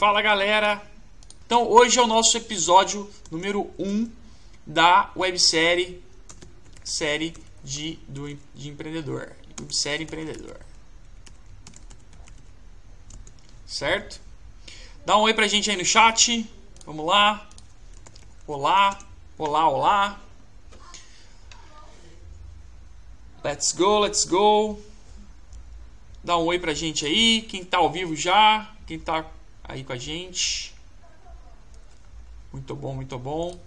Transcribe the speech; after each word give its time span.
Fala 0.00 0.22
galera! 0.22 0.82
Então 1.44 1.68
hoje 1.68 1.98
é 1.98 2.02
o 2.02 2.06
nosso 2.06 2.34
episódio 2.34 3.10
número 3.30 3.70
1 3.78 4.10
da 4.66 5.10
websérie 5.14 6.02
série 6.82 7.34
de, 7.62 7.98
do, 8.08 8.34
de 8.54 8.70
empreendedor. 8.70 9.36
Websérie 9.60 10.04
empreendedor. 10.04 10.56
Certo? 13.66 14.22
Dá 15.04 15.18
um 15.18 15.20
oi 15.20 15.34
pra 15.34 15.46
gente 15.46 15.70
aí 15.70 15.76
no 15.76 15.84
chat. 15.84 16.48
Vamos 16.86 17.04
lá. 17.04 17.46
Olá, 18.46 18.98
olá, 19.36 19.68
olá. 19.68 20.20
Let's 23.44 23.72
go, 23.72 23.98
let's 23.98 24.24
go. 24.24 24.80
Dá 26.24 26.38
um 26.38 26.46
oi 26.46 26.58
pra 26.58 26.72
gente 26.72 27.04
aí. 27.04 27.42
Quem 27.42 27.62
tá 27.62 27.76
ao 27.76 27.92
vivo 27.92 28.16
já. 28.16 28.74
Quem 28.86 28.98
tá 28.98 29.30
aí 29.70 29.84
com 29.84 29.92
a 29.92 29.96
gente. 29.96 30.74
Muito 32.52 32.74
bom, 32.74 32.94
muito 32.94 33.18
bom. 33.18 33.58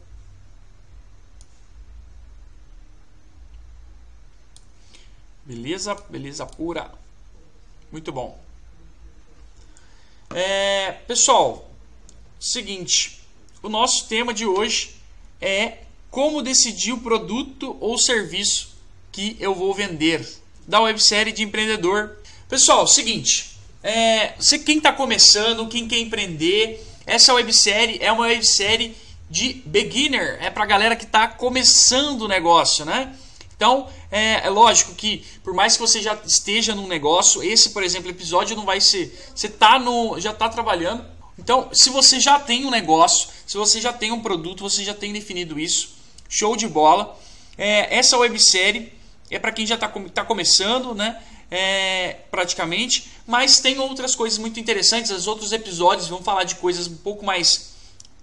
Beleza, 5.46 5.96
beleza 6.10 6.46
pura. 6.46 6.92
Muito 7.92 8.12
bom. 8.12 8.42
É, 10.34 10.92
pessoal, 11.08 11.70
seguinte, 12.40 13.22
o 13.62 13.70
nosso 13.70 14.08
tema 14.08 14.34
de 14.34 14.46
hoje 14.46 14.96
é 15.40 15.84
como 16.10 16.42
decidir 16.42 16.92
o 16.92 17.02
produto 17.02 17.78
ou 17.80 17.98
serviço 17.98 18.74
que 19.12 19.38
eu 19.40 19.54
vou 19.54 19.74
vender 19.74 20.28
da 20.68 20.82
websérie 20.82 21.34
de 21.34 21.44
empreendedor. 21.44 22.18
Pessoal, 22.50 22.88
seguinte, 22.88 23.53
é, 23.84 24.34
você 24.40 24.58
quem 24.58 24.78
está 24.78 24.94
começando, 24.94 25.68
quem 25.68 25.88
quer 25.88 26.00
empreender, 26.00 26.82
essa 27.06 27.34
websérie 27.34 28.00
é 28.02 28.12
uma 28.12 28.28
websérie 28.28 28.96
de 29.30 29.62
beginner, 29.66 30.38
é 30.42 30.50
para 30.50 30.66
galera 30.66 30.96
que 30.96 31.04
está 31.04 31.28
começando 31.28 32.22
o 32.22 32.28
negócio, 32.28 32.86
né? 32.86 33.14
Então, 33.56 33.88
é, 34.12 34.46
é, 34.46 34.50
lógico 34.50 34.94
que 34.96 35.26
por 35.44 35.54
mais 35.54 35.74
que 35.76 35.82
você 35.82 36.02
já 36.02 36.18
esteja 36.26 36.74
num 36.74 36.88
negócio, 36.88 37.44
esse, 37.44 37.70
por 37.70 37.84
exemplo, 37.84 38.10
episódio 38.10 38.56
não 38.56 38.66
vai 38.66 38.80
ser. 38.82 39.18
Você 39.34 39.50
tá 39.50 39.78
no, 39.78 40.20
já 40.20 40.32
está 40.32 40.50
trabalhando. 40.50 41.06
Então, 41.38 41.70
se 41.74 41.90
você 41.90 42.20
já 42.20 42.40
tem 42.40 42.66
um 42.66 42.70
negócio, 42.70 43.30
se 43.46 43.58
você 43.58 43.82
já 43.82 43.92
tem 43.92 44.12
um 44.12 44.22
produto, 44.22 44.62
você 44.62 44.84
já 44.84 44.94
tem 44.94 45.12
definido 45.12 45.60
isso, 45.60 45.96
show 46.30 46.56
de 46.56 46.68
bola. 46.68 47.18
É, 47.58 47.98
essa 47.98 48.18
websérie 48.18 48.94
é 49.30 49.40
para 49.40 49.52
quem 49.52 49.66
já 49.66 49.76
está 49.76 49.88
tá 49.88 50.24
começando, 50.24 50.94
né? 50.94 51.22
É, 51.56 52.18
praticamente, 52.32 53.12
mas 53.28 53.60
tem 53.60 53.78
outras 53.78 54.16
coisas 54.16 54.40
muito 54.40 54.60
interessantes. 54.60 55.12
Os 55.12 55.28
outros 55.28 55.52
episódios 55.52 56.08
vão 56.08 56.24
falar 56.24 56.46
de 56.46 56.56
coisas 56.56 56.88
um 56.88 56.98
pouco 56.98 57.24
mais 57.24 57.74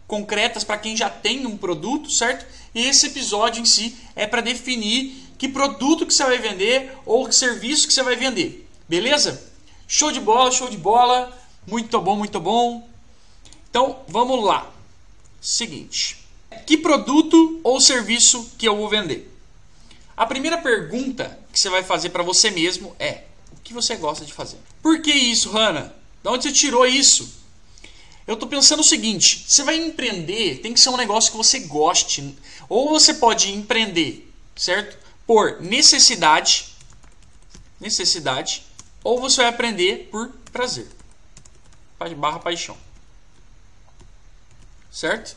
concretas 0.08 0.64
para 0.64 0.76
quem 0.76 0.96
já 0.96 1.08
tem 1.08 1.46
um 1.46 1.56
produto, 1.56 2.10
certo? 2.10 2.44
E 2.74 2.84
esse 2.84 3.06
episódio 3.06 3.62
em 3.62 3.64
si 3.64 3.96
é 4.16 4.26
para 4.26 4.40
definir 4.40 5.14
que 5.38 5.48
produto 5.48 6.04
que 6.04 6.12
você 6.12 6.24
vai 6.24 6.38
vender 6.38 6.90
ou 7.06 7.24
que 7.24 7.32
serviço 7.32 7.86
que 7.86 7.94
você 7.94 8.02
vai 8.02 8.16
vender. 8.16 8.68
Beleza? 8.88 9.48
Show 9.86 10.10
de 10.10 10.18
bola, 10.18 10.50
show 10.50 10.68
de 10.68 10.76
bola. 10.76 11.32
Muito 11.68 12.00
bom, 12.00 12.16
muito 12.16 12.40
bom. 12.40 12.88
Então, 13.70 14.00
vamos 14.08 14.44
lá. 14.44 14.68
Seguinte. 15.40 16.18
Que 16.66 16.76
produto 16.76 17.60
ou 17.62 17.80
serviço 17.80 18.50
que 18.58 18.66
eu 18.66 18.76
vou 18.76 18.88
vender? 18.88 19.32
A 20.16 20.26
primeira 20.26 20.58
pergunta 20.58 21.38
que 21.50 21.60
você 21.60 21.68
vai 21.68 21.82
fazer 21.82 22.10
para 22.10 22.22
você 22.22 22.50
mesmo 22.50 22.94
é: 22.98 23.24
o 23.52 23.56
que 23.62 23.74
você 23.74 23.96
gosta 23.96 24.24
de 24.24 24.32
fazer? 24.32 24.58
Por 24.82 25.02
que 25.02 25.12
isso, 25.12 25.50
Hanna? 25.50 25.94
Da 26.22 26.30
onde 26.30 26.44
você 26.44 26.52
tirou 26.52 26.86
isso? 26.86 27.40
Eu 28.26 28.34
estou 28.34 28.48
pensando 28.48 28.80
o 28.80 28.84
seguinte: 28.84 29.44
você 29.48 29.62
vai 29.62 29.76
empreender, 29.76 30.60
tem 30.60 30.72
que 30.72 30.80
ser 30.80 30.90
um 30.90 30.96
negócio 30.96 31.30
que 31.30 31.36
você 31.36 31.60
goste. 31.60 32.36
Ou 32.68 32.88
você 32.88 33.14
pode 33.14 33.52
empreender, 33.52 34.32
certo? 34.54 35.00
por 35.30 35.60
necessidade, 35.60 36.74
necessidade, 37.78 38.66
ou 39.04 39.20
você 39.20 39.36
vai 39.36 39.46
aprender 39.46 40.08
por 40.10 40.28
prazer, 40.50 40.88
barra 42.16 42.40
paixão. 42.40 42.76
Certo? 44.90 45.36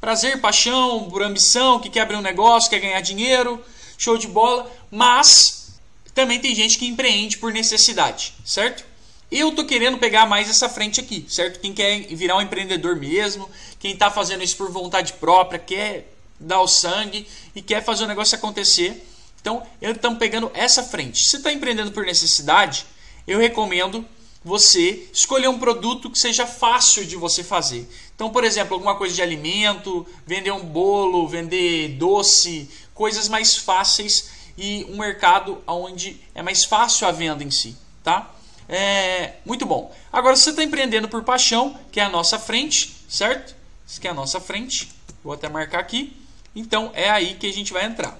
Prazer, 0.00 0.40
paixão, 0.40 1.10
por 1.10 1.24
ambição, 1.24 1.80
que 1.80 1.90
quer 1.90 2.02
abrir 2.02 2.14
um 2.14 2.22
negócio, 2.22 2.70
quer 2.70 2.78
ganhar 2.78 3.00
dinheiro, 3.00 3.60
show 3.98 4.16
de 4.16 4.26
bola, 4.26 4.70
mas 4.90 5.78
também 6.14 6.40
tem 6.40 6.54
gente 6.54 6.78
que 6.78 6.86
empreende 6.86 7.38
por 7.38 7.52
necessidade, 7.52 8.34
certo? 8.44 8.84
Eu 9.30 9.52
tô 9.52 9.64
querendo 9.64 9.98
pegar 9.98 10.26
mais 10.26 10.48
essa 10.48 10.68
frente 10.68 11.00
aqui, 11.00 11.26
certo? 11.28 11.60
Quem 11.60 11.72
quer 11.72 12.00
virar 12.14 12.36
um 12.36 12.42
empreendedor 12.42 12.96
mesmo, 12.96 13.50
quem 13.78 13.92
está 13.92 14.10
fazendo 14.10 14.42
isso 14.42 14.56
por 14.56 14.70
vontade 14.70 15.14
própria, 15.14 15.58
quer 15.58 16.12
dar 16.38 16.60
o 16.60 16.68
sangue 16.68 17.26
e 17.54 17.62
quer 17.62 17.82
fazer 17.82 18.04
o 18.04 18.06
negócio 18.06 18.36
acontecer, 18.36 19.02
então, 19.46 19.62
estamos 19.80 20.18
pegando 20.18 20.50
essa 20.54 20.82
frente. 20.82 21.24
Se 21.24 21.36
está 21.36 21.52
empreendendo 21.52 21.92
por 21.92 22.04
necessidade, 22.04 22.84
eu 23.28 23.38
recomendo 23.38 24.04
você 24.44 25.08
escolher 25.12 25.46
um 25.46 25.56
produto 25.56 26.10
que 26.10 26.18
seja 26.18 26.44
fácil 26.48 27.04
de 27.04 27.14
você 27.14 27.44
fazer. 27.44 27.88
Então, 28.12 28.28
por 28.28 28.42
exemplo, 28.42 28.74
alguma 28.74 28.96
coisa 28.96 29.14
de 29.14 29.22
alimento, 29.22 30.04
vender 30.26 30.50
um 30.50 30.64
bolo, 30.64 31.28
vender 31.28 31.90
doce, 31.90 32.68
coisas 32.96 33.28
mais 33.28 33.56
fáceis 33.56 34.30
e 34.58 34.84
um 34.88 34.96
mercado 34.98 35.62
onde 35.66 36.20
é 36.34 36.42
mais 36.42 36.64
fácil 36.64 37.06
a 37.06 37.12
venda 37.12 37.44
em 37.44 37.50
si, 37.50 37.76
tá? 38.02 38.34
É, 38.68 39.34
muito 39.44 39.64
bom. 39.64 39.94
Agora, 40.12 40.34
se 40.34 40.42
você 40.42 40.50
está 40.50 40.64
empreendendo 40.64 41.08
por 41.08 41.22
paixão, 41.22 41.78
que 41.92 42.00
é 42.00 42.02
a 42.02 42.08
nossa 42.08 42.38
frente, 42.38 42.96
certo? 43.08 43.54
Isso 43.86 44.00
que 44.00 44.08
é 44.08 44.10
a 44.10 44.14
nossa 44.14 44.40
frente. 44.40 44.90
Vou 45.22 45.32
até 45.32 45.48
marcar 45.48 45.78
aqui. 45.78 46.16
Então, 46.54 46.90
é 46.94 47.08
aí 47.08 47.34
que 47.34 47.46
a 47.46 47.52
gente 47.52 47.72
vai 47.72 47.84
entrar. 47.84 48.18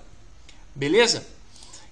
Beleza? 0.74 1.26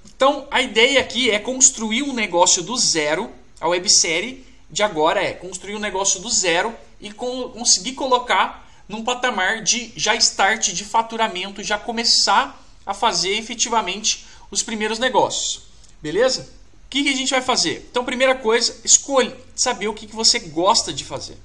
Então, 0.04 0.46
a 0.50 0.60
ideia 0.60 1.00
aqui 1.00 1.30
é 1.30 1.38
construir 1.38 2.02
um 2.02 2.12
negócio 2.12 2.62
do 2.62 2.76
zero. 2.76 3.32
A 3.60 3.66
websérie 3.66 4.46
de 4.70 4.82
agora 4.82 5.22
é 5.22 5.32
construir 5.32 5.74
um 5.74 5.80
negócio 5.80 6.20
do 6.20 6.28
zero 6.28 6.74
e 7.00 7.10
conseguir 7.10 7.92
colocar 7.92 8.68
num 8.88 9.02
patamar 9.02 9.62
de 9.62 9.92
já 9.96 10.14
start 10.16 10.72
de 10.72 10.84
faturamento, 10.84 11.62
já 11.62 11.78
começar 11.78 12.63
a 12.84 12.94
fazer 12.94 13.36
efetivamente 13.36 14.26
os 14.50 14.62
primeiros 14.62 14.98
negócios. 14.98 15.62
Beleza? 16.02 16.42
O 16.86 16.88
que, 16.90 17.02
que 17.02 17.08
a 17.08 17.16
gente 17.16 17.30
vai 17.30 17.42
fazer? 17.42 17.86
Então, 17.90 18.04
primeira 18.04 18.34
coisa, 18.34 18.76
escolhe 18.84 19.34
saber 19.54 19.88
o 19.88 19.94
que, 19.94 20.06
que 20.06 20.14
você 20.14 20.38
gosta 20.38 20.92
de 20.92 21.04
fazer. 21.04 21.38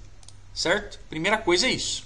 Certo? 0.53 0.99
Primeira 1.09 1.37
coisa 1.37 1.67
é 1.67 1.71
isso. 1.71 2.03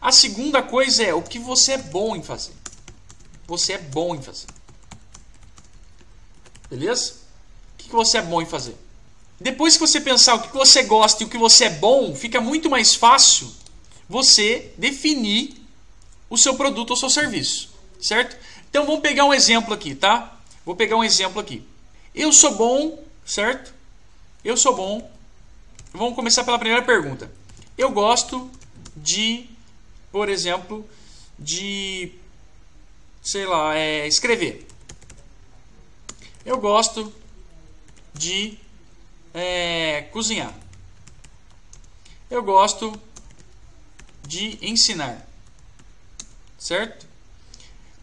A 0.00 0.12
segunda 0.12 0.62
coisa 0.62 1.02
é 1.02 1.12
o 1.12 1.22
que 1.22 1.38
você 1.38 1.72
é 1.72 1.78
bom 1.78 2.14
em 2.14 2.22
fazer 2.22 2.54
você 3.46 3.74
é 3.74 3.78
bom 3.78 4.14
em 4.14 4.22
fazer. 4.22 4.46
Beleza? 6.68 7.14
O 7.74 7.76
que 7.82 7.90
você 7.90 8.18
é 8.18 8.22
bom 8.22 8.42
em 8.42 8.46
fazer? 8.46 8.76
Depois 9.40 9.74
que 9.74 9.80
você 9.80 10.00
pensar 10.00 10.34
o 10.34 10.42
que 10.42 10.52
você 10.52 10.82
gosta 10.82 11.22
e 11.22 11.26
o 11.26 11.28
que 11.28 11.38
você 11.38 11.66
é 11.66 11.70
bom, 11.70 12.14
fica 12.14 12.40
muito 12.40 12.68
mais 12.68 12.94
fácil 12.94 13.52
você 14.08 14.72
definir 14.76 15.62
o 16.28 16.36
seu 16.36 16.54
produto 16.54 16.90
ou 16.90 16.96
seu 16.96 17.10
serviço, 17.10 17.70
certo? 18.00 18.36
Então 18.68 18.84
vamos 18.84 19.00
pegar 19.00 19.24
um 19.24 19.34
exemplo 19.34 19.72
aqui, 19.74 19.94
tá? 19.94 20.38
Vou 20.64 20.76
pegar 20.76 20.96
um 20.96 21.04
exemplo 21.04 21.40
aqui. 21.40 21.66
Eu 22.14 22.32
sou 22.32 22.54
bom, 22.54 23.02
certo? 23.24 23.72
Eu 24.44 24.56
sou 24.56 24.74
bom. 24.74 25.10
Vamos 25.92 26.14
começar 26.14 26.44
pela 26.44 26.58
primeira 26.58 26.84
pergunta. 26.84 27.30
Eu 27.76 27.90
gosto 27.90 28.50
de, 28.96 29.46
por 30.10 30.28
exemplo, 30.28 30.88
de 31.38 32.12
sei 33.22 33.44
lá, 33.44 33.76
é, 33.76 34.06
escrever. 34.06 34.66
Eu 36.44 36.58
gosto 36.58 37.12
de 38.14 38.56
é, 39.34 40.02
cozinhar. 40.12 40.54
Eu 42.30 42.42
gosto 42.42 42.98
de 44.26 44.58
ensinar. 44.62 45.26
Certo? 46.58 47.05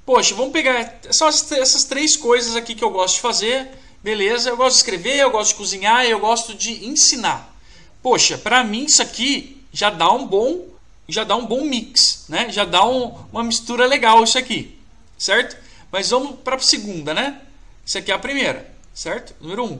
Poxa, 0.05 0.35
vamos 0.35 0.51
pegar 0.51 0.99
só 1.11 1.29
essas 1.29 1.83
três 1.83 2.15
coisas 2.17 2.55
aqui 2.55 2.75
que 2.75 2.83
eu 2.83 2.89
gosto 2.89 3.15
de 3.15 3.21
fazer. 3.21 3.69
Beleza, 4.03 4.49
eu 4.49 4.57
gosto 4.57 4.73
de 4.73 4.77
escrever, 4.79 5.17
eu 5.17 5.31
gosto 5.31 5.51
de 5.51 5.55
cozinhar, 5.55 6.05
eu 6.05 6.19
gosto 6.19 6.53
de 6.53 6.85
ensinar. 6.85 7.55
Poxa, 8.01 8.37
para 8.37 8.63
mim 8.63 8.83
isso 8.85 9.01
aqui 9.01 9.63
já 9.71 9.89
dá 9.89 10.11
um 10.11 10.27
bom, 10.27 10.67
já 11.07 11.23
dá 11.23 11.35
um 11.35 11.45
bom 11.45 11.63
mix, 11.63 12.25
né? 12.27 12.49
Já 12.49 12.65
dá 12.65 12.85
um, 12.85 13.15
uma 13.31 13.43
mistura 13.43 13.85
legal 13.85 14.23
isso 14.23 14.37
aqui 14.37 14.77
certo? 15.23 15.57
Mas 15.91 16.09
vamos 16.09 16.39
para 16.39 16.57
a 16.57 16.59
segunda, 16.59 17.13
né? 17.13 17.41
Isso 17.85 17.97
aqui 17.97 18.11
é 18.11 18.15
a 18.15 18.19
primeira, 18.19 18.69
certo? 18.93 19.33
Número 19.39 19.65
um. 19.65 19.79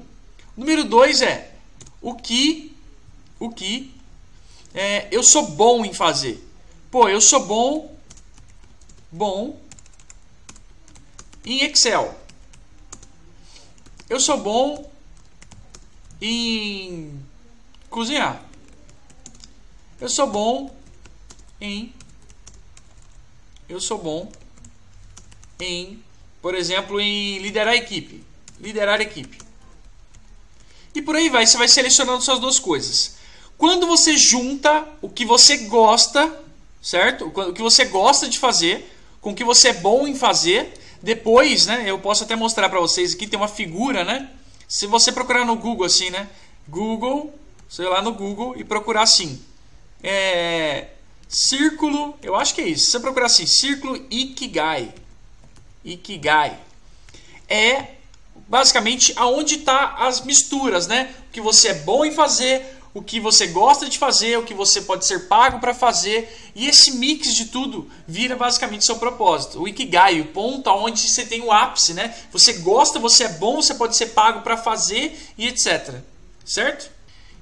Número 0.55 0.83
dois 0.85 1.21
é 1.21 1.51
o 2.01 2.15
que, 2.15 2.75
o 3.39 3.49
que 3.49 3.93
é, 4.73 5.07
eu 5.11 5.23
sou 5.23 5.47
bom 5.47 5.83
em 5.83 5.93
fazer. 5.93 6.41
Pô, 6.89 7.09
eu 7.09 7.19
sou 7.19 7.45
bom, 7.45 7.93
bom 9.11 9.59
em 11.45 11.63
Excel. 11.63 12.17
Eu 14.09 14.19
sou 14.19 14.37
bom 14.37 14.89
em 16.21 17.19
cozinhar. 17.89 18.43
Eu 19.99 20.09
sou 20.09 20.27
bom 20.27 20.75
em 21.59 21.93
eu 23.73 23.79
sou 23.79 23.97
bom 23.97 24.31
em, 25.59 26.03
por 26.41 26.53
exemplo, 26.53 26.99
em 26.99 27.39
liderar 27.39 27.73
a 27.73 27.77
equipe, 27.77 28.23
liderar 28.59 28.99
a 28.99 29.03
equipe. 29.03 29.37
E 30.93 31.01
por 31.01 31.15
aí 31.15 31.29
vai, 31.29 31.47
você 31.47 31.57
vai 31.57 31.67
selecionando 31.67 32.21
suas 32.21 32.39
duas 32.39 32.59
coisas. 32.59 33.15
Quando 33.57 33.87
você 33.87 34.17
junta 34.17 34.87
o 35.01 35.09
que 35.09 35.25
você 35.25 35.57
gosta, 35.57 36.39
certo? 36.81 37.27
O 37.27 37.53
que 37.53 37.61
você 37.61 37.85
gosta 37.85 38.27
de 38.27 38.37
fazer 38.37 38.91
com 39.21 39.31
o 39.31 39.35
que 39.35 39.43
você 39.43 39.69
é 39.69 39.73
bom 39.73 40.07
em 40.07 40.15
fazer, 40.15 40.73
depois, 41.03 41.65
né, 41.65 41.83
eu 41.85 41.99
posso 41.99 42.23
até 42.23 42.33
mostrar 42.33 42.69
para 42.69 42.79
vocês 42.79 43.13
aqui 43.13 43.27
tem 43.27 43.37
uma 43.37 43.49
figura, 43.49 44.05
né? 44.05 44.29
Se 44.69 44.87
você 44.87 45.11
procurar 45.11 45.45
no 45.45 45.57
Google 45.57 45.85
assim, 45.85 46.09
né? 46.09 46.29
Google, 46.65 47.37
sei 47.67 47.85
lá 47.89 48.01
no 48.01 48.13
Google 48.13 48.55
e 48.57 48.63
procurar 48.63 49.01
assim, 49.01 49.43
é, 50.01 50.87
círculo, 51.27 52.17
eu 52.23 52.37
acho 52.37 52.55
que 52.55 52.61
é 52.61 52.69
isso. 52.69 52.85
Se 52.85 52.91
você 52.91 52.99
procurar 53.01 53.25
assim, 53.25 53.45
círculo 53.45 53.97
Ikigai, 54.09 54.93
Ikigai, 55.83 56.57
é 57.49 57.95
basicamente 58.47 59.11
aonde 59.17 59.55
está 59.55 59.95
as 59.95 60.21
misturas, 60.21 60.87
né? 60.87 61.13
O 61.27 61.33
que 61.33 61.41
você 61.41 61.67
é 61.67 61.73
bom 61.73 62.05
em 62.05 62.13
fazer, 62.13 62.77
o 62.93 63.01
que 63.01 63.19
você 63.19 63.47
gosta 63.47 63.89
de 63.89 63.97
fazer, 63.97 64.37
o 64.37 64.43
que 64.43 64.53
você 64.53 64.81
pode 64.81 65.05
ser 65.05 65.27
pago 65.27 65.59
para 65.59 65.73
fazer, 65.73 66.51
e 66.53 66.67
esse 66.67 66.91
mix 66.91 67.33
de 67.33 67.45
tudo 67.45 67.89
vira 68.07 68.35
basicamente 68.35 68.85
seu 68.85 68.97
propósito. 68.97 69.61
O 69.61 69.67
Ikigai, 69.67 70.21
o 70.21 70.25
ponto 70.25 70.69
onde 70.69 70.99
você 70.99 71.25
tem 71.25 71.41
o 71.41 71.51
ápice, 71.51 71.93
né? 71.93 72.15
Você 72.31 72.53
gosta, 72.53 72.99
você 72.99 73.23
é 73.23 73.29
bom, 73.29 73.55
você 73.55 73.73
pode 73.73 73.97
ser 73.97 74.07
pago 74.07 74.41
para 74.41 74.55
fazer 74.55 75.17
e 75.37 75.47
etc. 75.47 76.01
Certo? 76.45 76.91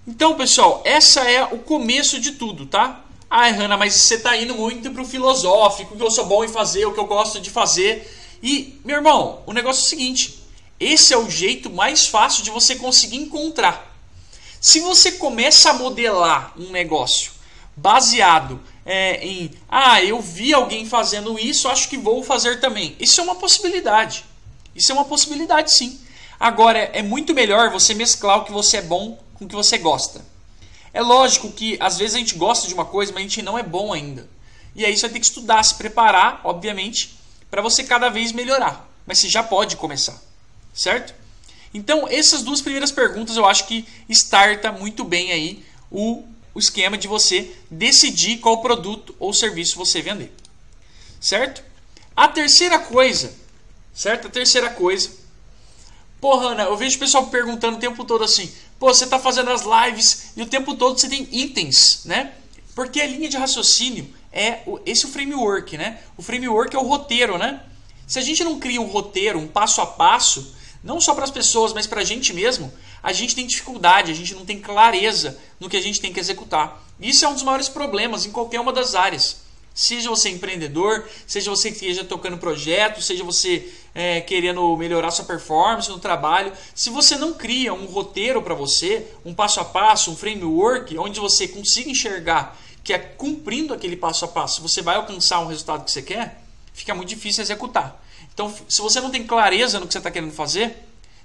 Então, 0.07 0.35
pessoal, 0.35 0.81
essa 0.85 1.29
é 1.29 1.43
o 1.43 1.59
começo 1.59 2.19
de 2.19 2.31
tudo, 2.31 2.65
tá? 2.65 3.03
Ai, 3.29 3.51
Hanna, 3.51 3.77
mas 3.77 3.93
você 3.93 4.15
está 4.15 4.35
indo 4.37 4.55
muito 4.55 4.89
pro 4.91 5.05
filosófico, 5.05 5.93
o 5.93 5.97
que 5.97 6.03
eu 6.03 6.11
sou 6.11 6.25
bom 6.25 6.43
em 6.43 6.49
fazer, 6.49 6.85
o 6.85 6.93
que 6.93 6.99
eu 6.99 7.05
gosto 7.05 7.39
de 7.39 7.49
fazer. 7.49 8.09
E, 8.41 8.79
meu 8.85 8.97
irmão, 8.97 9.43
o 9.45 9.53
negócio 9.53 9.81
é 9.81 9.85
o 9.85 9.89
seguinte: 9.89 10.43
esse 10.79 11.13
é 11.13 11.17
o 11.17 11.29
jeito 11.29 11.69
mais 11.69 12.07
fácil 12.07 12.43
de 12.43 12.49
você 12.49 12.75
conseguir 12.75 13.17
encontrar 13.17 13.90
se 14.61 14.79
você 14.79 15.13
começa 15.13 15.71
a 15.71 15.73
modelar 15.73 16.53
um 16.55 16.69
negócio 16.69 17.31
baseado 17.75 18.61
é, 18.85 19.25
em, 19.25 19.51
ah, 19.67 20.03
eu 20.03 20.21
vi 20.21 20.53
alguém 20.53 20.85
fazendo 20.85 21.39
isso, 21.39 21.67
acho 21.67 21.89
que 21.89 21.97
vou 21.97 22.23
fazer 22.23 22.59
também. 22.59 22.95
Isso 22.99 23.19
é 23.19 23.23
uma 23.23 23.33
possibilidade. 23.33 24.23
Isso 24.75 24.91
é 24.91 24.95
uma 24.95 25.05
possibilidade, 25.05 25.73
sim. 25.73 25.99
Agora, 26.39 26.77
é 26.77 27.01
muito 27.01 27.33
melhor 27.33 27.71
você 27.71 27.95
mesclar 27.95 28.37
o 28.37 28.45
que 28.45 28.51
você 28.51 28.77
é 28.77 28.81
bom 28.83 29.19
com 29.33 29.45
o 29.45 29.47
que 29.47 29.55
você 29.55 29.79
gosta. 29.79 30.23
É 30.93 31.01
lógico 31.01 31.51
que 31.51 31.77
às 31.79 31.97
vezes 31.97 32.15
a 32.15 32.19
gente 32.19 32.35
gosta 32.35 32.67
de 32.67 32.73
uma 32.75 32.85
coisa, 32.85 33.11
mas 33.11 33.21
a 33.21 33.23
gente 33.23 33.41
não 33.41 33.57
é 33.57 33.63
bom 33.63 33.91
ainda. 33.91 34.29
E 34.75 34.85
aí 34.85 34.95
você 34.95 35.01
vai 35.01 35.11
ter 35.11 35.19
que 35.19 35.25
estudar, 35.25 35.63
se 35.63 35.73
preparar, 35.73 36.39
obviamente, 36.43 37.17
para 37.49 37.63
você 37.63 37.83
cada 37.83 38.09
vez 38.09 38.31
melhorar. 38.31 38.87
Mas 39.07 39.17
você 39.17 39.27
já 39.27 39.41
pode 39.41 39.75
começar, 39.75 40.21
certo? 40.71 41.15
Então, 41.73 42.07
essas 42.07 42.43
duas 42.43 42.61
primeiras 42.61 42.91
perguntas 42.91 43.37
eu 43.37 43.45
acho 43.45 43.67
que 43.67 43.85
starta 44.09 44.71
muito 44.71 45.03
bem 45.03 45.31
aí 45.31 45.65
o, 45.89 46.23
o 46.53 46.59
esquema 46.59 46.97
de 46.97 47.07
você 47.07 47.55
decidir 47.69 48.39
qual 48.39 48.61
produto 48.61 49.15
ou 49.19 49.33
serviço 49.33 49.77
você 49.77 50.01
vender. 50.01 50.33
Certo? 51.19 51.63
A 52.15 52.27
terceira 52.27 52.77
coisa, 52.79 53.33
certo? 53.93 54.27
A 54.27 54.29
terceira 54.29 54.69
coisa. 54.69 55.11
Pô, 56.19 56.37
Hanna, 56.37 56.63
eu 56.63 56.77
vejo 56.77 56.97
o 56.97 56.99
pessoal 56.99 57.27
perguntando 57.27 57.77
o 57.77 57.79
tempo 57.79 58.03
todo 58.03 58.23
assim: 58.23 58.51
pô, 58.77 58.93
você 58.93 59.05
está 59.05 59.17
fazendo 59.17 59.49
as 59.49 59.63
lives 59.63 60.33
e 60.35 60.41
o 60.41 60.45
tempo 60.45 60.75
todo 60.75 60.99
você 60.99 61.07
tem 61.07 61.27
itens, 61.31 62.01
né? 62.05 62.33
Porque 62.75 63.01
a 63.01 63.07
linha 63.07 63.29
de 63.29 63.37
raciocínio 63.37 64.13
é 64.31 64.59
esse 64.85 65.05
o 65.05 65.09
framework, 65.09 65.77
né? 65.77 65.99
O 66.17 66.21
framework 66.21 66.75
é 66.75 66.79
o 66.79 66.83
roteiro, 66.83 67.37
né? 67.37 67.61
Se 68.07 68.19
a 68.19 68.21
gente 68.21 68.43
não 68.43 68.59
cria 68.59 68.81
um 68.81 68.85
roteiro, 68.85 69.39
um 69.39 69.47
passo 69.47 69.81
a 69.81 69.85
passo, 69.85 70.53
não 70.83 70.99
só 70.99 71.13
para 71.13 71.23
as 71.23 71.31
pessoas, 71.31 71.73
mas 71.73 71.87
para 71.87 72.01
a 72.01 72.03
gente 72.03 72.33
mesmo, 72.33 72.71
a 73.01 73.13
gente 73.13 73.35
tem 73.35 73.45
dificuldade, 73.45 74.11
a 74.11 74.15
gente 74.15 74.33
não 74.33 74.45
tem 74.45 74.59
clareza 74.59 75.37
no 75.59 75.69
que 75.69 75.77
a 75.77 75.81
gente 75.81 76.01
tem 76.01 76.11
que 76.11 76.19
executar. 76.19 76.83
Isso 76.99 77.23
é 77.25 77.27
um 77.27 77.33
dos 77.33 77.43
maiores 77.43 77.69
problemas 77.69 78.25
em 78.25 78.31
qualquer 78.31 78.59
uma 78.59 78.73
das 78.73 78.95
áreas. 78.95 79.41
Seja 79.73 80.09
você 80.09 80.29
empreendedor, 80.29 81.07
seja 81.25 81.49
você 81.49 81.69
que 81.69 81.77
esteja 81.77 82.03
tocando 82.03 82.37
projeto, 82.37 83.01
seja 83.01 83.23
você 83.23 83.71
é, 83.95 84.19
querendo 84.19 84.75
melhorar 84.75 85.11
sua 85.11 85.23
performance 85.23 85.89
no 85.89 85.97
trabalho. 85.97 86.51
Se 86.75 86.89
você 86.89 87.15
não 87.15 87.33
cria 87.33 87.73
um 87.73 87.85
roteiro 87.85 88.41
para 88.41 88.53
você, 88.53 89.07
um 89.23 89.33
passo 89.33 89.61
a 89.61 89.65
passo, 89.65 90.11
um 90.11 90.15
framework, 90.15 90.97
onde 90.97 91.19
você 91.19 91.47
consiga 91.47 91.89
enxergar 91.89 92.57
que 92.83 92.93
é 92.93 92.97
cumprindo 92.97 93.73
aquele 93.73 93.95
passo 93.95 94.25
a 94.25 94.27
passo 94.27 94.61
você 94.61 94.81
vai 94.81 94.95
alcançar 94.95 95.39
um 95.39 95.47
resultado 95.47 95.85
que 95.85 95.91
você 95.91 96.01
quer, 96.01 96.41
fica 96.73 96.93
muito 96.95 97.09
difícil 97.09 97.43
executar. 97.43 98.00
Então, 98.33 98.53
se 98.67 98.81
você 98.81 98.99
não 99.01 99.11
tem 99.11 99.25
clareza 99.25 99.79
no 99.79 99.87
que 99.87 99.93
você 99.93 99.99
está 99.99 100.11
querendo 100.11 100.33
fazer, 100.33 100.75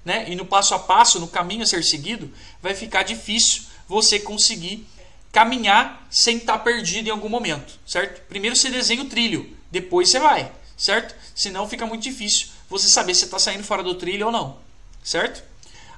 né, 0.05 0.25
e 0.29 0.37
no 0.37 0.47
passo 0.47 0.75
a 0.75 0.79
passo, 0.79 1.19
no 1.19 1.29
caminho 1.29 1.62
a 1.62 1.67
ser 1.67 1.82
seguido, 1.82 2.32
vai 2.62 2.75
ficar 2.75 3.03
difícil 3.03 3.62
você 3.88 4.19
conseguir 4.19 4.87
caminhar 5.32 6.06
sem 6.11 6.38
estar 6.38 6.55
tá 6.55 6.58
perdido 6.58 7.08
em 7.08 7.11
algum 7.11 7.29
momento, 7.29 7.79
certo? 7.87 8.23
Primeiro 8.29 8.56
você 8.56 8.70
desenha 8.70 9.03
o 9.03 9.08
trilho, 9.08 9.56
depois 9.70 10.08
você 10.08 10.19
vai, 10.19 10.50
certo? 10.76 11.14
Senão 11.35 11.69
fica 11.69 11.85
muito 11.87 12.03
difícil 12.03 12.49
você 12.70 12.88
saber 12.88 13.14
se 13.14 13.25
está 13.25 13.38
saindo 13.38 13.64
fora 13.64 13.82
do 13.82 13.94
trilho 13.94 14.26
ou 14.26 14.32
não, 14.32 14.59
certo? 15.02 15.44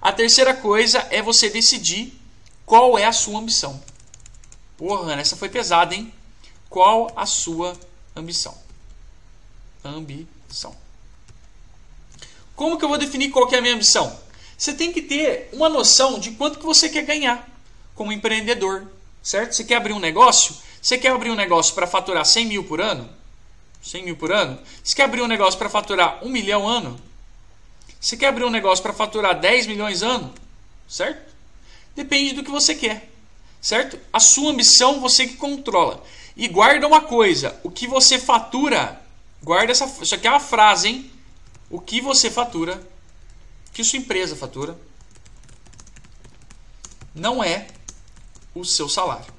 A 0.00 0.12
terceira 0.12 0.54
coisa 0.54 1.06
é 1.11 1.20
você 1.22 1.49
decidir 1.49 2.12
qual 2.64 2.99
é 2.99 3.04
a 3.04 3.12
sua 3.12 3.38
ambição. 3.38 3.82
Porra, 4.76 5.14
essa 5.14 5.37
foi 5.37 5.49
pesada, 5.49 5.94
hein? 5.94 6.12
Qual 6.69 7.12
a 7.16 7.26
sua 7.26 7.76
ambição? 8.14 8.56
Ambição. 9.84 10.76
Como 12.58 12.76
que 12.76 12.84
eu 12.84 12.88
vou 12.88 12.99
definir 12.99 13.31
qual 13.31 13.46
que 13.46 13.55
é 13.55 13.58
a 13.58 13.62
minha 13.62 13.75
ambição? 13.75 14.19
Você 14.56 14.75
tem 14.75 14.93
que 14.93 15.00
ter 15.00 15.49
uma 15.52 15.69
noção 15.69 16.19
de 16.19 16.32
quanto 16.32 16.58
que 16.58 16.66
você 16.66 16.88
quer 16.88 17.02
ganhar 17.02 17.49
como 17.94 18.10
empreendedor, 18.10 18.90
certo? 19.22 19.52
Você 19.55 19.62
quer 19.62 19.76
abrir 19.76 19.93
um 19.93 20.00
negócio? 20.00 20.56
Você 20.82 20.99
quer 20.99 21.12
abrir 21.12 21.31
um 21.31 21.37
negócio 21.37 21.72
para 21.72 21.87
faturar 21.87 22.25
100 22.25 22.46
mil 22.46 22.64
por 22.64 22.81
ano? 22.81 23.08
100 23.81 24.02
mil 24.02 24.16
por 24.16 24.32
ano? 24.32 24.58
Você 24.82 24.96
quer 24.96 25.05
abrir 25.05 25.22
um 25.22 25.28
negócio 25.28 25.56
para 25.56 25.69
faturar 25.69 26.19
1 26.20 26.28
milhão 26.28 26.66
ano? 26.66 27.00
Você 28.00 28.16
quer 28.16 28.26
abrir 28.26 28.44
um 28.44 28.50
negócio 28.50 28.82
para 28.82 28.93
faturar 28.93 29.38
10 29.38 29.69
milhões 29.69 30.02
ano? 30.02 30.34
Certo? 30.88 31.32
Depende 31.94 32.34
do 32.34 32.43
que 32.43 32.50
você 32.50 32.75
quer, 32.75 33.08
certo? 33.61 34.00
A 34.12 34.19
sua 34.19 34.50
ambição 34.50 35.00
você 35.00 35.28
que 35.28 35.37
controla. 35.37 36.02
E 36.37 36.49
guarda 36.49 36.88
uma 36.88 37.02
coisa, 37.02 37.56
o 37.62 37.71
que 37.71 37.87
você 37.87 38.18
fatura, 38.18 39.00
guarda 39.44 39.71
essa, 39.71 39.88
isso 40.02 40.16
aqui 40.16 40.26
é 40.26 40.30
uma 40.30 40.40
frase, 40.40 40.88
hein? 40.88 41.17
O 41.70 41.80
que 41.80 42.00
você 42.00 42.30
fatura, 42.30 42.80
que 43.72 43.84
sua 43.84 43.98
empresa 43.98 44.34
fatura, 44.34 44.78
não 47.14 47.42
é 47.42 47.68
o 48.54 48.64
seu 48.64 48.88
salário. 48.88 49.32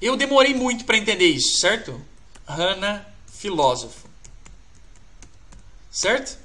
Eu 0.00 0.16
demorei 0.16 0.54
muito 0.54 0.84
para 0.84 0.98
entender 0.98 1.26
isso, 1.26 1.58
certo? 1.58 2.00
Hanna, 2.46 3.06
filósofo. 3.32 4.08
Certo? 5.90 6.38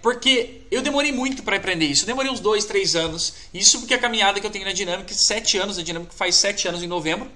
Porque 0.00 0.62
eu 0.70 0.82
demorei 0.82 1.12
muito 1.12 1.42
para 1.42 1.56
aprender 1.56 1.86
isso. 1.86 2.02
Eu 2.02 2.06
demorei 2.06 2.30
uns 2.30 2.40
dois, 2.40 2.64
três 2.64 2.96
anos. 2.96 3.34
Isso 3.52 3.78
porque 3.78 3.94
a 3.94 3.98
caminhada 3.98 4.40
que 4.40 4.46
eu 4.46 4.50
tenho 4.50 4.64
na 4.64 4.72
Dinâmica, 4.72 5.14
sete 5.14 5.58
anos, 5.58 5.78
a 5.78 5.82
Dinâmica 5.82 6.12
faz 6.12 6.34
sete 6.36 6.66
anos 6.66 6.82
em 6.82 6.86
novembro. 6.86 7.30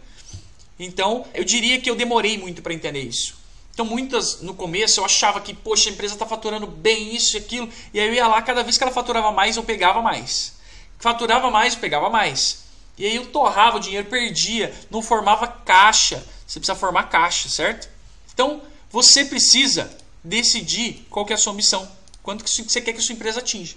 Então, 0.79 1.27
eu 1.33 1.45
diria 1.45 1.81
que 1.81 1.89
eu 1.89 1.95
demorei 1.95 2.37
muito 2.37 2.63
para 2.63 2.75
entender 2.75 3.03
isso. 3.03 3.37
Então, 3.77 3.85
muitas 3.85 4.41
no 4.41 4.55
começo 4.55 5.01
eu 5.01 5.05
achava 5.05 5.39
que, 5.39 5.53
poxa, 5.53 5.91
a 5.91 5.93
empresa 5.93 6.15
está 6.15 6.25
faturando 6.25 6.67
bem 6.67 7.15
isso 7.15 7.37
e 7.37 7.39
aquilo, 7.39 7.69
e 7.93 8.01
aí 8.01 8.09
eu 8.09 8.15
ia 8.15 8.27
lá, 8.27 8.41
cada 8.41 8.63
vez 8.63 8.79
que 8.79 8.83
ela 8.83 8.91
faturava 8.91 9.31
mais, 9.33 9.59
eu 9.59 9.63
pegava 9.63 10.01
mais. 10.01 10.55
Faturava 10.99 11.51
mais, 11.51 11.75
eu 11.75 11.81
pegava 11.81 12.09
mais. 12.09 12.65
E 12.97 13.05
aí 13.05 13.15
eu 13.17 13.27
torrava 13.27 13.77
o 13.77 13.81
dinheiro, 13.81 14.09
perdia, 14.09 14.75
não 14.91 15.03
formava 15.03 15.47
caixa. 15.47 16.27
Você 16.47 16.59
precisa 16.59 16.75
formar 16.75 17.11
caixa, 17.11 17.51
certo? 17.51 17.87
Então, 18.33 18.63
você 18.91 19.27
precisa 19.27 19.95
decidir 20.25 21.07
qual 21.11 21.27
que 21.27 21.35
é 21.35 21.37
a 21.37 21.39
sua 21.39 21.53
missão, 21.53 21.87
quanto 22.23 22.45
que 22.45 22.49
você 22.49 22.81
quer 22.81 22.95
que 22.95 23.01
a 23.01 23.03
sua 23.03 23.15
empresa 23.15 23.41
atinja, 23.41 23.77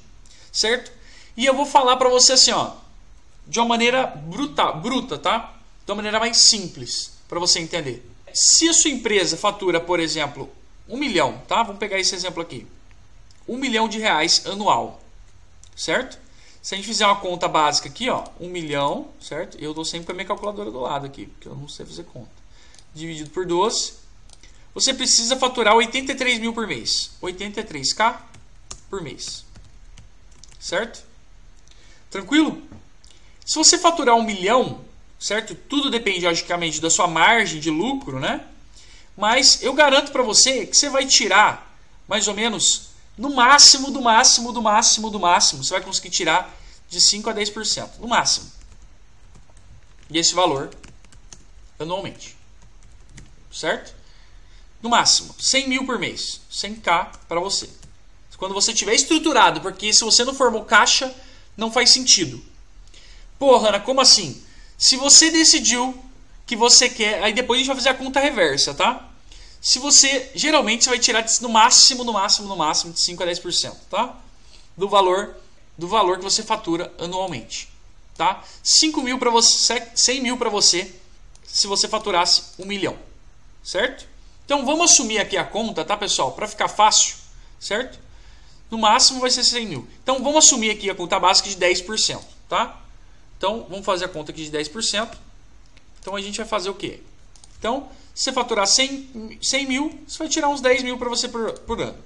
certo? 0.50 0.94
E 1.36 1.46
eu 1.46 1.54
vou 1.54 1.66
falar 1.66 1.98
para 1.98 2.08
você 2.08 2.32
assim, 2.32 2.54
ó, 2.54 2.72
de 3.46 3.60
uma 3.60 3.68
maneira 3.68 4.08
bruta, 4.08 4.72
bruta, 4.72 5.18
tá? 5.18 5.56
De 5.86 5.92
uma 5.92 5.98
maneira 5.98 6.22
mais 6.22 6.38
simples, 6.38 7.12
para 7.28 7.38
você 7.38 7.60
entender. 7.60 8.09
Se 8.34 8.68
a 8.70 8.74
sua 8.74 8.92
empresa 8.92 9.38
fatura, 9.38 9.80
por 9.80 10.00
exemplo, 10.00 10.50
um 10.88 10.98
milhão, 10.98 11.42
tá? 11.48 11.64
Vamos 11.64 11.80
pegar 11.80 12.00
esse 12.00 12.16
exemplo 12.16 12.42
aqui. 12.42 12.66
Um 13.48 13.58
milhão 13.58 13.88
de 13.88 14.00
reais 14.00 14.46
anual, 14.46 15.02
certo? 15.76 16.20
Se 16.62 16.76
a 16.76 16.78
gente 16.78 16.88
fizer 16.88 17.06
uma 17.06 17.16
conta 17.16 17.48
básica 17.48 17.88
aqui, 17.88 18.10
ó, 18.10 18.26
um 18.40 18.50
milhão, 18.50 19.08
certo? 19.22 19.58
Eu 19.60 19.74
dou 19.74 19.86
sempre 19.86 20.08
com 20.08 20.12
a 20.12 20.16
minha 20.16 20.28
calculadora 20.28 20.70
do 20.70 20.80
lado 20.80 21.06
aqui, 21.06 21.28
porque 21.28 21.48
eu 21.48 21.56
não 21.56 21.68
sei 21.68 21.86
fazer 21.86 22.04
conta. 22.04 22.30
Dividido 22.94 23.30
por 23.30 23.46
12, 23.46 23.94
você 24.74 24.94
precisa 24.94 25.36
faturar 25.36 25.76
83 25.76 26.40
mil 26.40 26.54
por 26.54 26.68
mês. 26.68 27.12
83k 27.22 28.18
por 28.90 29.02
mês. 29.02 29.46
Certo? 30.60 31.04
Tranquilo? 32.10 32.62
Se 33.46 33.56
você 33.56 33.78
faturar 33.78 34.16
um 34.16 34.24
milhão, 34.24 34.82
certo? 35.20 35.54
Tudo 35.54 35.90
depende, 35.90 36.26
logicamente, 36.26 36.80
da 36.80 36.90
sua 36.90 37.08
margem 37.08 37.60
de 37.60 37.70
lucro, 37.70 38.20
né? 38.20 38.46
Mas 39.18 39.62
eu 39.62 39.74
garanto 39.74 40.12
para 40.12 40.24
você 40.24 40.66
que 40.66 40.78
você 40.78 40.90
vai 40.90 41.06
tirar 41.06 41.78
mais 42.08 42.28
ou 42.28 42.34
menos 42.34 42.90
no 43.18 43.36
máximo, 43.36 43.92
do 43.92 44.02
máximo, 44.02 44.54
do 44.54 44.62
máximo, 44.62 45.10
do 45.10 45.20
máximo, 45.20 45.64
você 45.64 45.74
vai 45.74 45.82
conseguir 45.82 46.10
tirar 46.10 46.58
de 46.88 47.02
5 47.02 47.30
a 47.30 47.34
10%, 47.34 48.00
no 48.00 48.08
máximo. 48.08 48.50
E 50.10 50.18
esse 50.18 50.34
valor 50.34 50.72
anualmente. 51.78 52.36
Certo? 53.52 53.94
No 54.82 54.90
máximo, 54.90 55.36
100 55.38 55.68
mil 55.68 55.86
por 55.86 56.00
mês. 56.00 56.40
100k 56.52 57.12
para 57.28 57.40
você. 57.40 57.70
Quando 58.38 58.54
você 58.54 58.74
tiver 58.74 58.96
estruturado, 58.96 59.60
porque 59.60 59.92
se 59.92 60.02
você 60.02 60.24
não 60.24 60.34
formou 60.34 60.64
caixa, 60.64 61.14
não 61.58 61.70
faz 61.70 61.90
sentido. 61.90 62.42
Pô, 63.38 63.58
Hanna, 63.58 63.82
como 63.82 64.00
assim? 64.00 64.42
Se 64.80 64.96
você 64.96 65.30
decidiu 65.30 66.10
que 66.50 66.56
você 66.56 66.90
quer. 66.90 67.22
Aí 67.24 67.32
depois 67.32 67.58
a 67.58 67.60
gente 67.60 67.68
vai 67.68 67.76
fazer 67.76 67.90
a 67.90 67.94
conta 67.94 68.20
reversa, 68.20 68.74
tá? 68.74 69.08
Se 69.62 69.78
você. 69.78 70.32
Geralmente 70.34 70.84
você 70.84 70.90
vai 70.90 70.98
tirar 70.98 71.24
no 71.42 71.50
máximo, 71.50 72.04
no 72.04 72.12
máximo, 72.12 72.48
no 72.48 72.56
máximo 72.56 72.92
de 72.92 73.00
5 73.00 73.22
a 73.22 73.28
10%, 73.28 73.76
tá? 73.88 74.16
Do 74.76 74.90
valor, 74.90 75.36
do 75.78 75.88
valor 75.88 76.18
que 76.18 76.24
você 76.24 76.42
fatura 76.42 76.92
anualmente. 76.98 77.70
Tá? 78.18 78.44
5 78.64 79.02
mil 79.04 79.20
para 79.20 79.30
você, 79.30 79.88
100 79.96 80.22
mil 80.22 80.38
para 80.38 80.50
você, 80.50 80.92
se 81.46 81.68
você 81.68 81.88
faturasse 81.88 82.42
1 82.58 82.66
milhão. 82.66 82.98
Certo? 83.64 84.08
Então 84.44 84.66
vamos 84.66 84.92
assumir 84.92 85.20
aqui 85.20 85.38
a 85.38 85.44
conta, 85.44 85.86
tá, 85.86 85.96
pessoal? 85.96 86.32
Para 86.32 86.48
ficar 86.48 86.68
fácil, 86.68 87.16
certo? 87.60 88.00
No 88.72 88.80
máximo 88.80 89.20
vai 89.20 89.30
ser 89.30 89.44
100 89.44 89.68
mil. 89.68 89.88
Então 90.02 90.24
vamos 90.24 90.46
assumir 90.46 90.72
aqui 90.72 90.90
a 90.90 90.96
conta 90.96 91.20
básica 91.20 91.48
de 91.48 91.56
10%, 91.56 92.20
tá? 92.50 92.79
Então 93.40 93.66
vamos 93.70 93.86
fazer 93.86 94.06
a 94.06 94.10
conta 94.10 94.32
aqui 94.32 94.44
de 94.44 94.52
10%. 94.52 95.10
Então 96.02 96.16
a 96.16 96.22
gente 96.22 96.38
vai 96.38 96.46
fazer 96.46 96.70
o 96.70 96.74
quê? 96.74 97.00
Então, 97.58 97.90
se 98.14 98.26
você 98.26 98.34
faturar 98.34 98.68
100, 98.68 99.40
100 99.42 99.66
mil, 99.66 100.00
você 100.06 100.20
vai 100.20 100.28
tirar 100.28 100.50
uns 100.50 100.60
10 100.60 100.84
mil 100.84 100.98
para 100.98 101.10
você 101.10 101.28
por, 101.30 101.54
por, 101.60 101.82
ano. 101.82 101.98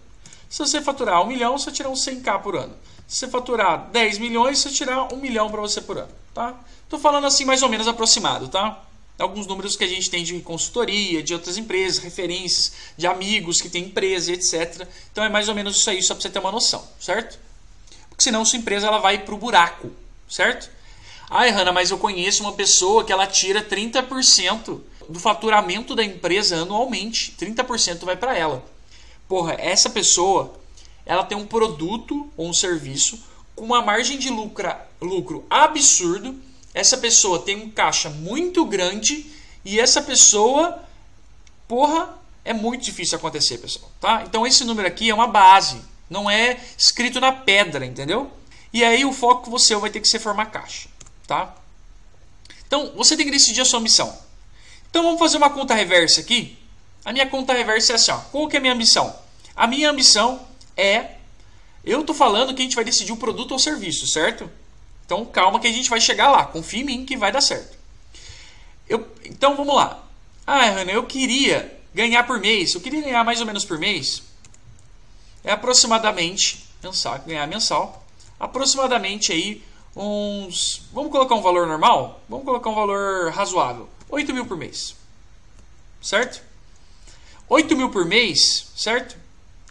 Se 0.48 0.60
você 0.60 0.80
faturar 0.80 1.24
1 1.24 1.28
milhão, 1.28 1.58
você 1.58 1.66
vai 1.66 1.74
tirar 1.74 1.90
uns 1.90 2.06
100k 2.06 2.42
por 2.42 2.56
ano. 2.56 2.76
Se 3.08 3.18
você 3.18 3.28
faturar 3.28 3.90
10 3.92 4.20
milhões, 4.20 4.60
você 4.60 4.70
vai 4.70 4.78
tirar 4.78 5.14
1 5.14 5.18
milhão 5.18 5.50
para 5.50 5.60
você 5.60 5.82
por 5.82 5.98
ano. 5.98 6.12
Tá? 6.34 6.56
Tô 6.88 7.00
falando 7.00 7.26
assim 7.26 7.46
mais 7.46 7.64
ou 7.64 7.70
menos 7.70 7.88
aproximado, 7.88 8.48
tá? 8.48 8.84
Alguns 9.18 9.48
números 9.48 9.76
que 9.76 9.84
a 9.84 9.88
gente 9.88 10.10
tem 10.10 10.24
de 10.24 10.40
consultoria, 10.42 11.24
de 11.24 11.34
outras 11.34 11.58
empresas, 11.58 11.98
referências, 11.98 12.74
de 12.98 13.08
amigos 13.08 13.60
que 13.60 13.70
têm 13.70 13.86
empresa, 13.86 14.32
etc. 14.32 14.88
Então 15.12 15.24
é 15.24 15.30
mais 15.30 15.50
ou 15.50 15.56
menos 15.56 15.78
isso 15.78 15.90
aí, 15.90 16.02
só 16.02 16.14
para 16.14 16.22
você 16.22 16.30
ter 16.30 16.40
uma 16.40 16.52
noção, 16.52 16.88
certo? 17.00 17.40
Porque 18.10 18.24
senão 18.24 18.46
sua 18.46 18.60
empresa 18.60 18.86
ela 18.88 19.00
vai 19.00 19.20
para 19.20 19.34
o 19.34 19.38
buraco, 19.38 19.92
certo? 20.28 20.70
Ai, 21.30 21.50
Hanna, 21.50 21.72
mas 21.72 21.92
eu 21.92 21.98
conheço 21.98 22.44
uma 22.44 22.54
pessoa 22.54 23.04
que 23.04 23.12
ela 23.12 23.26
tira 23.28 23.62
30% 23.62 24.82
do 25.10 25.20
faturamento 25.20 25.96
da 25.96 26.04
empresa 26.04 26.58
anualmente. 26.58 27.36
30% 27.40 28.06
vai 28.06 28.16
para 28.16 28.38
ela. 28.38 28.64
Porra, 29.28 29.56
essa 29.58 29.90
pessoa, 29.90 30.54
ela 31.06 31.24
tem 31.24 31.38
um 31.38 31.46
produto 31.46 32.32
ou 32.38 32.48
um 32.48 32.54
serviço 32.54 33.20
com 33.56 33.66
uma 33.66 33.82
margem 33.82 34.18
de 34.18 34.30
lucro, 34.30 34.74
lucro 35.02 35.46
absurdo. 35.50 36.36
Essa 36.74 36.98
pessoa 36.98 37.40
tem 37.40 37.56
um 37.56 37.70
caixa 37.70 38.10
muito 38.10 38.66
grande 38.66 39.32
e 39.64 39.80
essa 39.80 40.02
pessoa, 40.02 40.84
porra, 41.68 42.18
é 42.44 42.54
muito 42.54 42.84
difícil 42.84 43.18
acontecer, 43.18 43.58
pessoal, 43.60 43.90
tá? 44.02 44.24
Então 44.26 44.46
esse 44.46 44.66
número 44.66 44.88
aqui 44.88 45.10
é 45.10 45.14
uma 45.14 45.28
base, 45.28 45.82
não 46.10 46.30
é 46.30 46.60
escrito 46.78 47.20
na 47.20 47.32
pedra, 47.32 47.86
entendeu? 47.86 48.32
E 48.74 48.84
aí 48.84 49.06
o 49.06 49.14
foco 49.14 49.50
você 49.50 49.76
vai 49.76 49.90
ter 49.90 50.02
que 50.02 50.08
ser 50.08 50.20
formar 50.20 50.48
caixa, 50.48 50.90
tá? 51.28 51.56
Então, 52.68 52.92
você 52.96 53.16
tem 53.16 53.26
que 53.26 53.32
decidir 53.32 53.62
a 53.62 53.66
sua 53.66 53.80
missão. 53.80 54.18
Então 54.94 55.02
vamos 55.02 55.18
fazer 55.18 55.38
uma 55.38 55.50
conta 55.50 55.74
reversa 55.74 56.22
aqui. 56.22 56.56
A 57.04 57.12
minha 57.12 57.26
conta 57.26 57.52
reversa 57.52 57.94
é 57.94 57.96
assim, 57.96 58.12
ó. 58.12 58.18
qual 58.32 58.48
que 58.48 58.56
é 58.56 58.60
a 58.60 58.62
minha 58.62 58.74
ambição? 58.76 59.16
A 59.56 59.66
minha 59.66 59.90
ambição 59.90 60.48
é, 60.78 61.16
eu 61.84 62.02
estou 62.02 62.16
falando 62.16 62.54
que 62.54 62.62
a 62.62 62.64
gente 62.64 62.76
vai 62.76 62.86
decidir 62.86 63.12
o 63.12 63.18
produto 63.18 63.54
ou 63.54 63.60
serviço, 63.60 64.06
certo? 64.06 64.48
Então 65.04 65.26
calma 65.26 65.60
que 65.60 65.66
a 65.66 65.72
gente 65.72 65.90
vai 65.90 66.00
chegar 66.00 66.30
lá, 66.30 66.46
confia 66.46 66.82
em 66.82 66.84
mim 66.84 67.06
que 67.06 67.18
vai 67.18 67.32
dar 67.32 67.42
certo. 67.42 67.76
Eu, 68.88 69.12
então 69.26 69.56
vamos 69.56 69.74
lá. 69.74 70.08
Ah, 70.46 70.64
Ana, 70.66 70.92
eu 70.92 71.04
queria 71.08 71.76
ganhar 71.92 72.24
por 72.28 72.40
mês, 72.40 72.76
eu 72.76 72.82
queria 72.82 73.02
ganhar 73.02 73.24
mais 73.24 73.40
ou 73.40 73.48
menos 73.48 73.66
por 73.66 73.80
mês, 73.80 74.22
é 75.44 75.52
aproximadamente, 75.52 76.68
mensal, 76.84 77.18
ganhar 77.26 77.48
mensal, 77.48 78.06
aproximadamente 78.40 79.32
aí 79.32 79.64
uns, 79.96 80.84
vamos 80.92 81.12
colocar 81.12 81.36
um 81.36 81.42
valor 81.42 81.68
normal? 81.68 82.22
Vamos 82.28 82.46
colocar 82.46 82.70
um 82.70 82.76
valor 82.76 83.32
razoável. 83.32 83.88
8 84.10 84.34
mil 84.34 84.46
por 84.46 84.58
mês. 84.58 84.96
Certo? 86.02 86.42
8 87.48 87.76
mil 87.76 87.90
por 87.90 88.06
mês, 88.06 88.72
certo? 88.76 89.18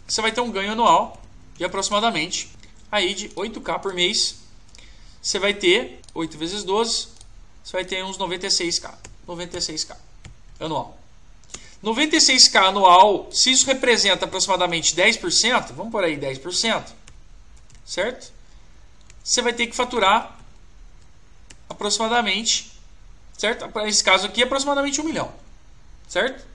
Você 0.07 0.21
vai 0.21 0.31
ter 0.31 0.41
um 0.41 0.51
ganho 0.51 0.71
anual 0.71 1.21
de 1.55 1.63
aproximadamente 1.63 2.51
aí 2.91 3.13
de 3.13 3.29
8k 3.29 3.79
por 3.79 3.93
mês. 3.93 4.35
Você 5.21 5.39
vai 5.39 5.53
ter 5.53 5.99
8 6.13 6.37
vezes 6.37 6.63
12, 6.63 7.07
você 7.63 7.71
vai 7.73 7.85
ter 7.85 8.03
uns 8.03 8.17
96k. 8.17 8.93
96k 9.27 9.95
anual. 10.59 10.97
96k 11.83 12.55
anual, 12.67 13.27
se 13.31 13.51
isso 13.51 13.65
representa 13.65 14.25
aproximadamente 14.25 14.95
10%, 14.95 15.73
vamos 15.73 15.91
por 15.91 16.03
aí 16.03 16.17
10%, 16.17 16.85
certo? 17.85 18.31
Você 19.23 19.41
vai 19.41 19.53
ter 19.53 19.67
que 19.67 19.75
faturar 19.75 20.37
aproximadamente 21.69 22.73
certo? 23.37 23.67
Para 23.69 23.87
esse 23.87 24.03
caso 24.03 24.25
aqui, 24.25 24.43
aproximadamente 24.43 25.01
um 25.01 25.03
milhão, 25.03 25.33
certo? 26.07 26.45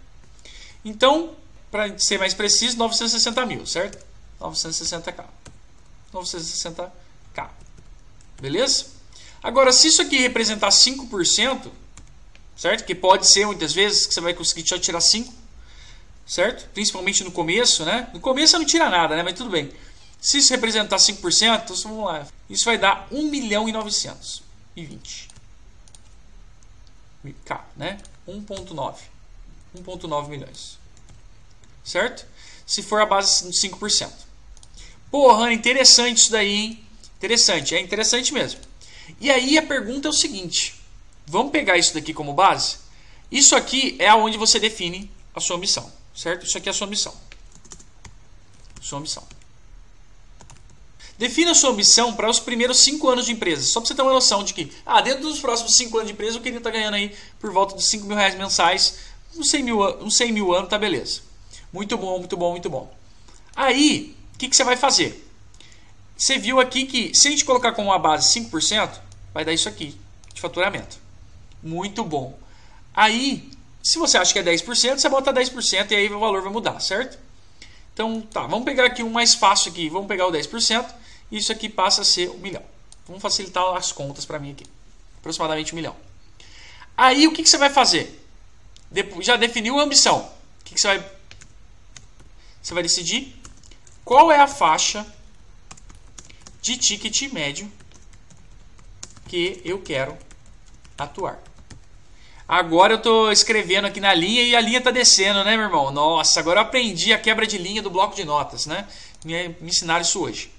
Então, 0.85 1.35
para 1.71 1.99
ser 1.99 2.19
mais 2.19 2.35
preciso, 2.35 2.79
960 2.79 3.47
mil, 3.47 3.67
certo? 3.67 4.05
960k. 4.41 5.25
960k. 6.13 7.49
Beleza? 8.41 8.87
Agora, 9.43 9.73
se 9.73 9.89
isso 9.89 10.01
aqui 10.01 10.19
representar 10.19 10.69
5%, 10.69 11.71
certo? 12.57 12.85
Que 12.85 12.95
pode 12.95 13.27
ser 13.27 13.47
muitas 13.47 13.73
vezes 13.73 14.07
que 14.07 14.15
você 14.15 14.21
vai 14.21 14.33
conseguir 14.33 14.67
só 14.67 14.79
tirar 14.79 15.01
5, 15.01 15.33
certo? 16.27 16.69
Principalmente 16.71 17.23
no 17.23 17.31
começo, 17.31 17.85
né? 17.85 18.09
No 18.15 18.21
começo 18.21 18.53
você 18.53 18.59
não 18.59 18.65
tira 18.65 18.89
nada, 18.89 19.17
né? 19.17 19.23
Mas 19.23 19.35
tudo 19.35 19.51
bem. 19.51 19.71
Se 20.21 20.39
isso 20.39 20.53
representar 20.53 20.97
5%, 20.97 21.63
então 21.63 21.77
vamos 21.77 22.05
lá. 22.05 22.27
Isso 22.51 22.65
vai 22.65 22.77
dar 22.77 23.07
1 23.11 23.31
milhão 23.31 23.69
e 23.69 23.73
920. 23.73 25.29
K, 27.45 27.65
né? 27.77 27.99
1.9. 28.27 28.97
1.9 29.77 30.29
milhões. 30.29 30.79
Certo? 31.85 32.27
Se 32.67 32.83
for 32.83 33.01
a 33.01 33.07
base 33.07 33.49
de 33.49 33.69
5%. 33.69 34.11
Porra, 35.11 35.53
interessante 35.53 36.19
isso 36.19 36.31
daí, 36.31 36.53
hein? 36.53 36.85
Interessante, 37.17 37.75
é 37.75 37.81
interessante 37.81 38.33
mesmo. 38.33 38.61
E 39.21 39.31
aí 39.31 39.57
a 39.57 39.63
pergunta 39.63 40.09
é 40.09 40.11
o 40.11 40.15
seguinte: 40.15 40.81
vamos 41.27 41.51
pegar 41.51 41.79
isso 41.79 41.95
daqui 41.95 42.13
como 42.13 42.33
base? 42.35 42.77
Isso 43.31 43.57
aqui 43.57 43.97
é 43.99 44.09
aonde 44.09 44.39
você 44.39 44.61
define 44.61 45.11
a 45.35 45.41
sua 45.41 45.59
missão, 45.59 45.91
certo? 46.15 46.47
Isso 46.47 46.57
aqui 46.57 46.69
é 46.69 46.71
a 46.71 46.75
sua 46.75 46.87
missão. 46.87 47.15
Sua 48.81 49.01
missão. 49.01 49.27
Defina 51.19 51.53
sua 51.53 51.73
missão 51.73 52.15
para 52.15 52.31
os 52.31 52.39
primeiros 52.39 52.79
5 52.79 53.09
anos 53.09 53.27
de 53.27 53.33
empresa. 53.33 53.67
Só 53.67 53.81
para 53.81 53.89
você 53.89 53.95
ter 53.97 54.03
uma 54.03 54.13
noção 54.13 54.45
de 54.45 54.55
que, 54.55 54.71
ah, 54.87 55.01
dentro 55.01 55.23
dos 55.23 55.41
próximos 55.41 55.77
5 55.77 55.97
anos 55.97 56.07
de 56.07 56.13
empresa, 56.13 56.39
eu 56.39 56.41
queria 56.41 56.59
estar 56.59 56.71
tá 56.71 56.77
ganhando 56.77 56.95
aí 56.95 57.13
por 57.41 57.53
volta 57.53 57.77
de 57.77 57.83
5 57.83 58.07
mil 58.07 58.17
reais 58.17 58.37
mensais. 58.37 58.99
Uns 59.37 59.51
100 59.51 59.63
mil, 59.65 59.83
uns 60.01 60.17
100 60.17 60.33
mil 60.33 60.55
anos, 60.55 60.71
tá 60.71 60.79
beleza. 60.79 61.21
Muito 61.73 61.99
bom, 61.99 62.21
muito 62.21 62.37
bom, 62.37 62.53
muito 62.53 62.71
bom. 62.71 62.95
Aí, 63.57 64.17
o 64.33 64.39
que, 64.39 64.49
que 64.49 64.55
você 64.55 64.63
vai 64.63 64.77
fazer? 64.77 65.29
Você 66.17 66.39
viu 66.39 66.61
aqui 66.61 66.87
que 66.87 67.13
se 67.13 67.27
a 67.27 67.31
gente 67.33 67.45
colocar 67.45 67.73
como 67.73 67.89
uma 67.89 67.99
base 67.99 68.41
5%, 68.41 68.89
vai 69.35 69.45
dar 69.45 69.53
isso 69.53 69.69
aqui 69.69 69.99
de 70.33 70.41
faturamento. 70.41 70.99
Muito 71.61 72.05
bom. 72.05 72.39
Aí, 72.95 73.51
se 73.83 73.99
você 73.99 74.19
acha 74.19 74.33
que 74.33 74.39
é 74.39 74.43
10%, 74.43 74.99
você 74.99 75.09
bota 75.09 75.33
10% 75.33 75.91
e 75.91 75.95
aí 75.97 76.13
o 76.13 76.21
valor 76.21 76.43
vai 76.43 76.53
mudar, 76.53 76.79
certo? 76.79 77.19
Então, 77.93 78.21
tá, 78.21 78.43
vamos 78.43 78.65
pegar 78.65 78.85
aqui 78.85 79.03
um 79.03 79.11
mais 79.11 79.35
fácil 79.35 79.73
aqui. 79.73 79.89
Vamos 79.89 80.07
pegar 80.07 80.29
o 80.29 80.33
10% 80.33 80.87
isso 81.31 81.53
aqui 81.53 81.69
passa 81.69 82.03
a 82.03 82.05
ser 82.05 82.31
um 82.31 82.39
milhão. 82.39 82.63
Vamos 83.07 83.23
facilitar 83.23 83.65
as 83.75 83.93
contas 83.93 84.25
para 84.25 84.39
mim 84.39 84.53
aqui. 84.53 84.65
Aproximadamente 85.19 85.73
um 85.73 85.77
milhão. 85.77 85.97
Aí 86.97 87.27
o 87.27 87.33
que, 87.33 87.43
que 87.43 87.49
você 87.49 87.59
vai 87.59 87.71
fazer? 87.71 88.25
já 89.21 89.37
definiu 89.37 89.79
a 89.79 89.83
ambição. 89.83 90.21
O 90.21 90.65
que, 90.65 90.75
que 90.75 90.81
você 90.81 90.89
vai. 90.89 91.11
Você 92.63 92.75
vai 92.75 92.83
decidir 92.83 93.37
qual 94.05 94.33
é 94.33 94.41
a 94.41 94.47
faixa 94.47 95.07
de 96.61 96.77
ticket 96.77 97.31
médio 97.33 97.71
que 99.27 99.61
eu 99.65 99.81
quero 99.81 100.17
atuar. 100.97 101.39
Agora 102.49 102.95
eu 102.95 102.97
estou 102.97 103.31
escrevendo 103.31 103.87
aqui 103.87 104.01
na 104.01 104.15
linha 104.15 104.43
e 104.43 104.57
a 104.57 104.61
linha 104.61 104.79
está 104.79 104.91
descendo, 104.91 105.45
né, 105.45 105.55
meu 105.55 105.67
irmão? 105.67 105.91
Nossa, 105.91 106.41
agora 106.41 106.61
eu 106.61 106.65
aprendi 106.65 107.13
a 107.13 107.19
quebra 107.19 107.47
de 107.47 107.59
linha 107.59 107.83
do 107.83 107.91
bloco 107.91 108.17
de 108.17 108.25
notas, 108.25 108.65
né? 108.65 108.89
Me, 109.23 109.49
me 109.61 109.69
ensinaram 109.69 110.01
isso 110.01 110.21
hoje. 110.21 110.51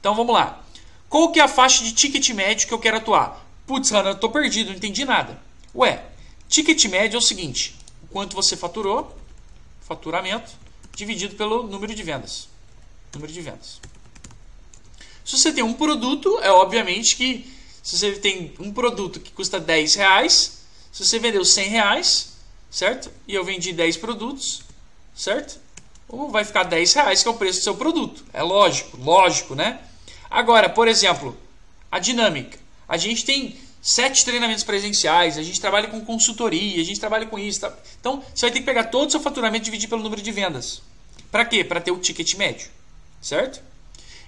Então 0.00 0.14
vamos 0.14 0.34
lá. 0.34 0.64
Qual 1.08 1.30
que 1.30 1.38
é 1.38 1.42
a 1.42 1.48
faixa 1.48 1.84
de 1.84 1.92
ticket 1.92 2.30
médio 2.30 2.66
que 2.66 2.74
eu 2.74 2.78
quero 2.78 2.96
atuar? 2.96 3.46
Putz, 3.66 3.90
eu 3.90 4.14
tô 4.16 4.30
perdido, 4.30 4.70
não 4.70 4.76
entendi 4.76 5.04
nada. 5.04 5.40
Ué, 5.74 6.04
ticket 6.48 6.84
médio 6.86 7.16
é 7.16 7.18
o 7.18 7.22
seguinte: 7.22 7.76
quanto 8.10 8.34
você 8.34 8.56
faturou, 8.56 9.16
faturamento, 9.82 10.50
dividido 10.94 11.36
pelo 11.36 11.64
número 11.64 11.94
de 11.94 12.02
vendas. 12.02 12.48
Número 13.12 13.32
de 13.32 13.40
vendas. 13.40 13.80
Se 15.24 15.36
você 15.38 15.52
tem 15.52 15.62
um 15.62 15.74
produto, 15.74 16.38
é 16.42 16.50
obviamente 16.50 17.14
que 17.16 17.48
se 17.82 17.98
você 17.98 18.12
tem 18.12 18.54
um 18.58 18.72
produto 18.72 19.20
que 19.20 19.30
custa 19.30 19.60
10 19.60 19.94
reais, 19.94 20.60
se 20.92 21.04
você 21.04 21.18
vendeu 21.18 21.44
100 21.44 21.68
reais, 21.68 22.32
certo? 22.70 23.10
E 23.26 23.34
eu 23.34 23.44
vendi 23.44 23.72
10 23.72 23.96
produtos, 23.96 24.62
certo? 25.14 25.58
Ou 26.08 26.30
vai 26.30 26.44
ficar 26.44 26.64
10 26.64 26.92
reais, 26.94 27.22
que 27.22 27.28
é 27.28 27.30
o 27.30 27.34
preço 27.34 27.60
do 27.60 27.64
seu 27.64 27.74
produto. 27.76 28.24
É 28.32 28.42
lógico, 28.42 28.96
lógico, 28.96 29.54
né? 29.54 29.80
Agora, 30.30 30.68
por 30.68 30.86
exemplo, 30.86 31.36
a 31.90 31.98
dinâmica. 31.98 32.58
A 32.88 32.96
gente 32.96 33.24
tem 33.24 33.56
sete 33.82 34.24
treinamentos 34.24 34.62
presenciais, 34.62 35.38
a 35.38 35.42
gente 35.42 35.60
trabalha 35.60 35.88
com 35.88 36.04
consultoria, 36.04 36.80
a 36.80 36.84
gente 36.84 37.00
trabalha 37.00 37.26
com 37.26 37.38
isso. 37.38 37.60
Tá? 37.60 37.74
Então, 38.00 38.22
você 38.34 38.42
vai 38.42 38.50
ter 38.50 38.60
que 38.60 38.66
pegar 38.66 38.84
todo 38.84 39.08
o 39.08 39.10
seu 39.10 39.20
faturamento 39.20 39.64
e 39.64 39.66
dividir 39.66 39.88
pelo 39.88 40.02
número 40.02 40.22
de 40.22 40.30
vendas. 40.30 40.82
Para 41.30 41.44
quê? 41.44 41.64
Para 41.64 41.80
ter 41.80 41.90
o 41.90 41.98
ticket 41.98 42.34
médio, 42.34 42.68
certo? 43.20 43.62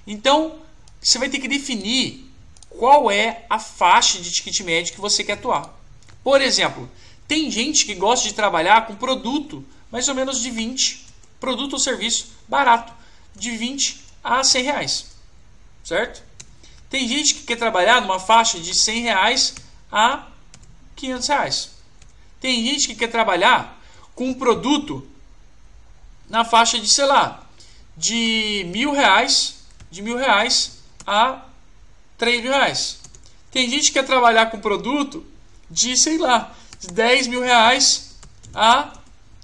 Então, 0.06 0.58
você 1.00 1.18
vai 1.18 1.28
ter 1.28 1.38
que 1.38 1.48
definir 1.48 2.30
qual 2.68 3.10
é 3.10 3.44
a 3.50 3.58
faixa 3.58 4.18
de 4.20 4.30
ticket 4.30 4.60
médio 4.60 4.94
que 4.94 5.00
você 5.00 5.22
quer 5.22 5.34
atuar. 5.34 5.78
Por 6.24 6.40
exemplo, 6.40 6.88
tem 7.26 7.50
gente 7.50 7.84
que 7.84 7.94
gosta 7.94 8.26
de 8.28 8.34
trabalhar 8.34 8.86
com 8.86 8.94
produto 8.94 9.64
mais 9.90 10.08
ou 10.08 10.14
menos 10.14 10.40
de 10.40 10.50
20, 10.50 11.04
produto 11.38 11.74
ou 11.74 11.78
serviço 11.78 12.28
barato, 12.48 12.92
de 13.34 13.50
20 13.50 14.00
a 14.22 14.42
100 14.42 14.64
reais, 14.64 15.06
certo? 15.82 16.22
Tem 16.88 17.08
gente 17.08 17.34
que 17.34 17.44
quer 17.44 17.56
trabalhar 17.56 18.00
numa 18.00 18.20
faixa 18.20 18.58
de 18.58 18.74
100 18.74 19.02
reais 19.02 19.54
a 19.90 20.26
500 20.96 21.28
reais. 21.28 21.70
Tem 22.40 22.64
gente 22.66 22.88
que 22.88 22.94
quer 22.96 23.08
trabalhar 23.08 23.80
com 24.14 24.28
um 24.28 24.34
produto 24.34 25.06
na 26.28 26.44
faixa 26.44 26.78
de, 26.78 26.88
sei 26.88 27.06
lá, 27.06 27.46
de 27.96 28.66
mil 28.68 28.92
reais, 28.92 29.64
de 29.90 30.02
mil 30.02 30.16
reais 30.16 30.78
a 31.06 31.44
3 32.18 32.42
mil 32.42 32.52
reais. 32.52 33.00
Tem 33.50 33.68
gente 33.68 33.88
que 33.88 33.92
quer 33.92 34.06
trabalhar 34.06 34.50
com 34.50 34.60
produto 34.60 35.24
de, 35.70 35.96
sei 35.96 36.18
lá, 36.18 36.54
de 36.80 36.88
10 36.88 37.26
mil 37.26 37.42
reais 37.42 38.16
a 38.54 38.92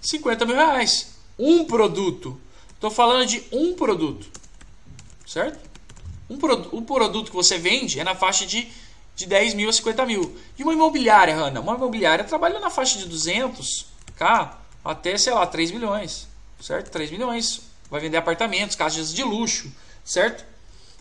50 0.00 0.46
mil 0.46 0.56
reais. 0.56 1.14
Um 1.38 1.64
produto. 1.64 2.40
Estou 2.74 2.90
falando 2.90 3.26
de 3.26 3.42
um 3.52 3.74
produto. 3.74 4.26
Certo? 5.26 5.67
Um, 6.28 6.36
pro, 6.36 6.82
produto 6.82 7.30
que 7.30 7.36
você 7.36 7.58
vende 7.58 7.98
é 7.98 8.04
na 8.04 8.14
faixa 8.14 8.44
de, 8.44 8.68
de 9.16 9.26
10 9.26 9.54
mil 9.54 9.68
a 9.68 9.72
50 9.72 10.04
mil. 10.06 10.36
E 10.58 10.62
uma 10.62 10.72
imobiliária, 10.72 11.34
Hanna? 11.34 11.60
Uma 11.60 11.74
imobiliária 11.74 12.24
trabalha 12.24 12.60
na 12.60 12.70
faixa 12.70 12.98
de 12.98 13.06
200 13.06 13.86
k 14.16 14.58
até, 14.84 15.16
sei 15.16 15.32
lá, 15.32 15.46
3 15.46 15.70
milhões. 15.70 16.28
Certo? 16.60 16.90
3 16.90 17.10
milhões. 17.10 17.60
Vai 17.90 18.00
vender 18.00 18.16
apartamentos, 18.16 18.76
casas 18.76 19.14
de 19.14 19.22
luxo. 19.22 19.72
Certo? 20.04 20.44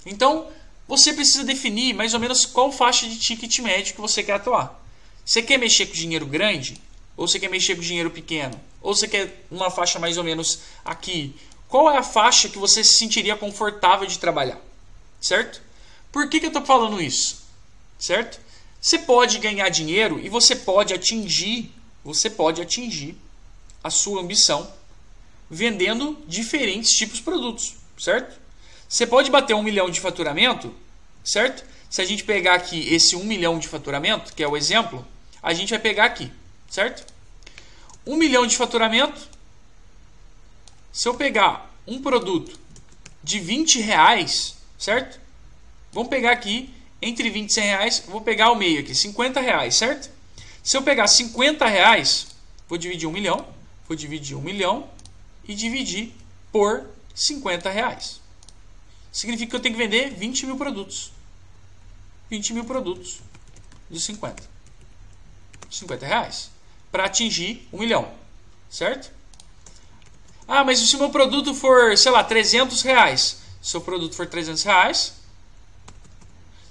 Então, 0.06 0.48
você 0.88 1.12
precisa 1.12 1.44
definir 1.44 1.94
mais 1.94 2.14
ou 2.14 2.20
menos 2.20 2.46
qual 2.46 2.72
faixa 2.72 3.08
de 3.08 3.20
ticket 3.20 3.60
médio 3.60 3.96
que 3.96 4.02
você 4.02 4.24
quer 4.24 4.34
atuar. 4.34 4.82
Você 5.26 5.42
quer 5.42 5.58
mexer 5.58 5.88
com 5.88 5.94
dinheiro 5.94 6.26
grande? 6.26 6.82
Ou 7.18 7.28
você 7.28 7.40
quer 7.40 7.50
mexer 7.50 7.76
com 7.76 7.82
dinheiro 7.82 8.10
pequeno? 8.10 8.58
Ou 8.82 8.96
você 8.96 9.08
quer 9.08 9.44
uma 9.52 9.70
faixa 9.70 10.00
mais 10.00 10.18
ou 10.18 10.24
menos 10.24 10.60
aqui? 10.86 11.36
Qual 11.68 11.92
é 11.92 11.98
a 11.98 12.04
faixa 12.04 12.48
que 12.48 12.58
você 12.58 12.84
se 12.84 12.98
sentiria 12.98 13.36
confortável 13.36 14.08
de 14.08 14.18
trabalhar? 14.18 14.62
Certo? 15.20 15.62
Por 16.12 16.30
que, 16.30 16.40
que 16.40 16.46
eu 16.46 16.50
estou 16.50 16.66
falando 16.66 17.02
isso? 17.02 17.44
Certo? 18.00 18.40
Você 18.80 19.00
pode 19.00 19.40
ganhar 19.40 19.70
dinheiro 19.70 20.20
e 20.20 20.30
você 20.30 20.56
pode 20.56 20.94
atingir, 20.94 21.72
você 22.04 22.30
pode 22.30 22.62
atingir 22.62 23.18
a 23.84 23.90
sua 23.90 24.22
ambição 24.22 24.72
vendendo 25.50 26.18
diferentes 26.28 26.92
tipos 26.92 27.18
de 27.18 27.24
produtos, 27.24 27.76
certo? 27.98 28.40
Você 28.88 29.06
pode 29.08 29.32
bater 29.32 29.54
um 29.54 29.64
milhão 29.64 29.90
de 29.90 30.00
faturamento, 30.00 30.74
certo? 31.24 31.66
Se 31.90 32.02
a 32.02 32.06
gente 32.06 32.24
pegar 32.24 32.56
aqui 32.56 32.94
esse 32.94 33.16
um 33.16 33.24
milhão 33.24 33.58
de 33.60 33.68
faturamento, 33.68 34.34
que 34.34 34.44
é 34.44 34.48
o 34.48 34.58
exemplo, 34.58 35.06
a 35.42 35.54
gente 35.54 35.70
vai 35.70 35.80
pegar 35.80 36.06
aqui, 36.06 36.32
certo? 36.70 37.06
Um 38.06 38.16
milhão 38.16 38.46
de 38.46 38.56
faturamento. 38.56 39.20
Se 40.92 41.08
eu 41.08 41.16
pegar 41.16 41.74
um 41.86 42.02
produto 42.02 42.58
de 43.24 43.40
20 43.40 43.80
reais, 43.80 44.57
certo? 44.78 45.20
Vamos 45.92 46.10
pegar 46.10 46.32
aqui 46.32 46.74
entre 47.02 47.30
20 47.30 47.50
e 47.50 47.54
100 47.54 47.64
reais, 47.64 48.04
vou 48.08 48.22
pegar 48.22 48.52
o 48.52 48.56
meio 48.56 48.80
aqui, 48.80 48.94
50 48.94 49.40
reais, 49.40 49.76
certo? 49.76 50.10
Se 50.64 50.76
eu 50.76 50.82
pegar 50.82 51.08
50 51.08 51.66
reais, 51.66 52.28
vou 52.68 52.78
dividir 52.78 53.08
um 53.08 53.12
milhão, 53.12 53.48
vou 53.88 53.96
dividir 53.96 54.36
um 54.36 54.42
milhão 54.42 54.90
e 55.48 55.56
dividir 55.56 56.14
por 56.52 56.86
50 57.14 57.70
reais 57.70 58.22
significa 59.18 59.50
que 59.50 59.56
eu 59.56 59.60
tenho 59.60 59.76
que 59.76 59.82
vender 59.82 60.14
20 60.14 60.46
mil 60.46 60.58
produtos. 60.58 61.12
20 62.30 62.54
mil 62.54 62.66
produtos 62.66 63.20
de 63.90 64.00
50. 64.00 64.44
50 65.72 66.06
reais. 66.06 66.52
Para 66.92 67.06
atingir 67.06 67.68
um 67.74 67.80
milhão. 67.80 68.12
Certo? 68.70 69.12
Ah, 70.48 70.64
mas 70.64 70.78
se 70.78 70.96
o 70.96 71.00
meu 71.00 71.10
produto 71.10 71.56
for, 71.56 71.98
sei 71.98 72.12
lá, 72.12 72.24
300 72.24 72.84
reais. 72.84 73.40
Seu 73.68 73.82
produto 73.82 74.16
for 74.16 74.26
300 74.26 74.64
reais, 74.64 75.14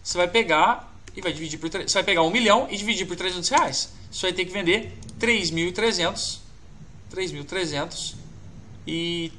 você 0.03 0.17
vai 0.17 0.27
pegar 0.27 0.91
e 1.15 1.21
vai 1.21 1.31
dividir 1.31 1.59
por 1.59 1.69
você 1.69 1.93
vai 1.93 2.03
pegar 2.03 2.23
um 2.23 2.31
milhão 2.31 2.67
e 2.71 2.77
dividir 2.79 3.07
por 3.07 3.15
300 3.15 3.47
reais. 3.51 3.91
Você 4.11 4.29
vai 4.29 4.33
ter 4.33 4.47
que 4.47 4.51
vender 4.51 4.99
3.300 5.21 6.39
3.300 7.15 8.15
e 8.87 9.31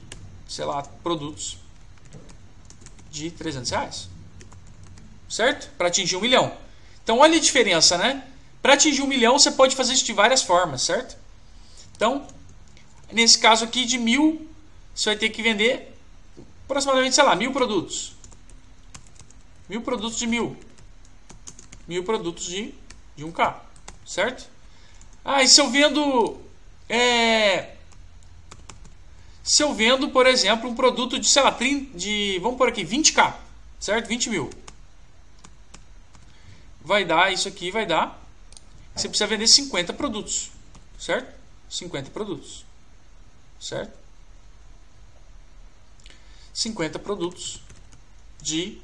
sei 0.47 0.65
lá, 0.65 0.83
produtos 0.83 1.57
de 3.09 3.31
300 3.31 3.71
reais. 3.71 4.09
Certo? 5.27 5.71
Para 5.79 5.87
atingir 5.87 6.15
um 6.15 6.21
milhão. 6.21 6.55
Então, 7.03 7.17
olha 7.17 7.37
a 7.37 7.41
diferença, 7.41 7.97
né? 7.97 8.23
Para 8.61 8.73
atingir 8.73 9.01
um 9.01 9.07
milhão, 9.07 9.39
você 9.39 9.49
pode 9.49 9.75
fazer 9.75 9.93
isso 9.93 10.05
de 10.05 10.13
várias 10.13 10.43
formas, 10.43 10.83
certo? 10.83 11.17
Então, 11.95 12.27
nesse 13.11 13.39
caso 13.39 13.65
aqui 13.65 13.83
de 13.83 13.97
mil, 13.97 14.47
você 14.93 15.09
vai 15.09 15.17
ter 15.17 15.29
que 15.29 15.41
vender 15.41 15.96
aproximadamente, 16.67 17.15
sei 17.15 17.23
lá, 17.23 17.35
mil 17.35 17.51
produtos. 17.51 18.13
Mil 19.67 19.81
produtos 19.81 20.19
de 20.19 20.27
mil. 20.27 20.55
Mil 21.87 22.03
produtos 22.03 22.45
de, 22.45 22.75
de 23.15 23.25
1K, 23.25 23.55
certo? 24.05 24.47
Ah, 25.25 25.41
e 25.41 25.47
se 25.47 25.59
eu 25.59 25.69
vendo 25.69 26.39
é, 26.89 27.77
se 29.47 29.63
eu 29.63 29.73
vendo, 29.73 30.09
por 30.09 30.27
exemplo, 30.27 30.69
um 30.69 30.75
produto 30.75 31.17
de, 31.17 31.25
sei 31.25 31.41
lá, 31.41 31.53
30, 31.53 31.97
de, 31.97 32.37
vamos 32.39 32.57
por 32.57 32.67
aqui, 32.67 32.83
20k, 32.83 33.33
certo? 33.79 34.05
20 34.07 34.29
mil. 34.29 34.49
Vai 36.81 37.05
dar, 37.05 37.31
isso 37.31 37.47
aqui 37.47 37.71
vai 37.71 37.85
dar, 37.85 38.21
você 38.93 39.07
precisa 39.07 39.25
vender 39.25 39.47
50 39.47 39.93
produtos, 39.93 40.51
certo? 40.99 41.33
50 41.69 42.11
produtos, 42.11 42.65
certo? 43.57 43.97
50 46.57 46.97
produtos 46.97 47.61
de 48.41 48.79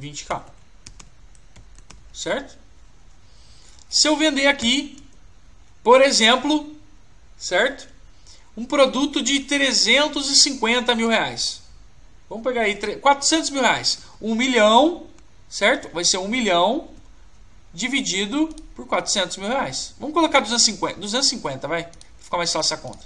20k, 0.00 0.42
certo? 2.12 2.56
Se 3.90 4.06
eu 4.06 4.16
vender 4.16 4.46
aqui, 4.46 5.02
por 5.82 6.00
exemplo, 6.00 6.72
certo? 7.36 7.88
um 8.56 8.64
produto 8.64 9.22
de 9.22 9.40
350 9.40 10.94
mil 10.94 11.08
reais. 11.08 11.62
Vamos 12.28 12.44
pegar 12.44 12.62
aí 12.62 12.76
400 12.76 13.50
mil 13.50 13.62
reais. 13.62 14.00
Um 14.20 14.34
milhão, 14.34 15.06
certo? 15.48 15.88
Vai 15.94 16.04
ser 16.04 16.18
um 16.18 16.26
milhão 16.26 16.88
dividido 17.72 18.48
por 18.74 18.86
400 18.86 19.36
mil 19.38 19.48
reais. 19.48 19.94
Vamos 20.00 20.12
colocar 20.12 20.40
250, 20.40 21.00
250 21.00 21.66
vai 21.66 21.88
ficar 22.18 22.36
mais 22.36 22.52
fácil 22.52 22.74
a 22.74 22.78
conta. 22.78 23.04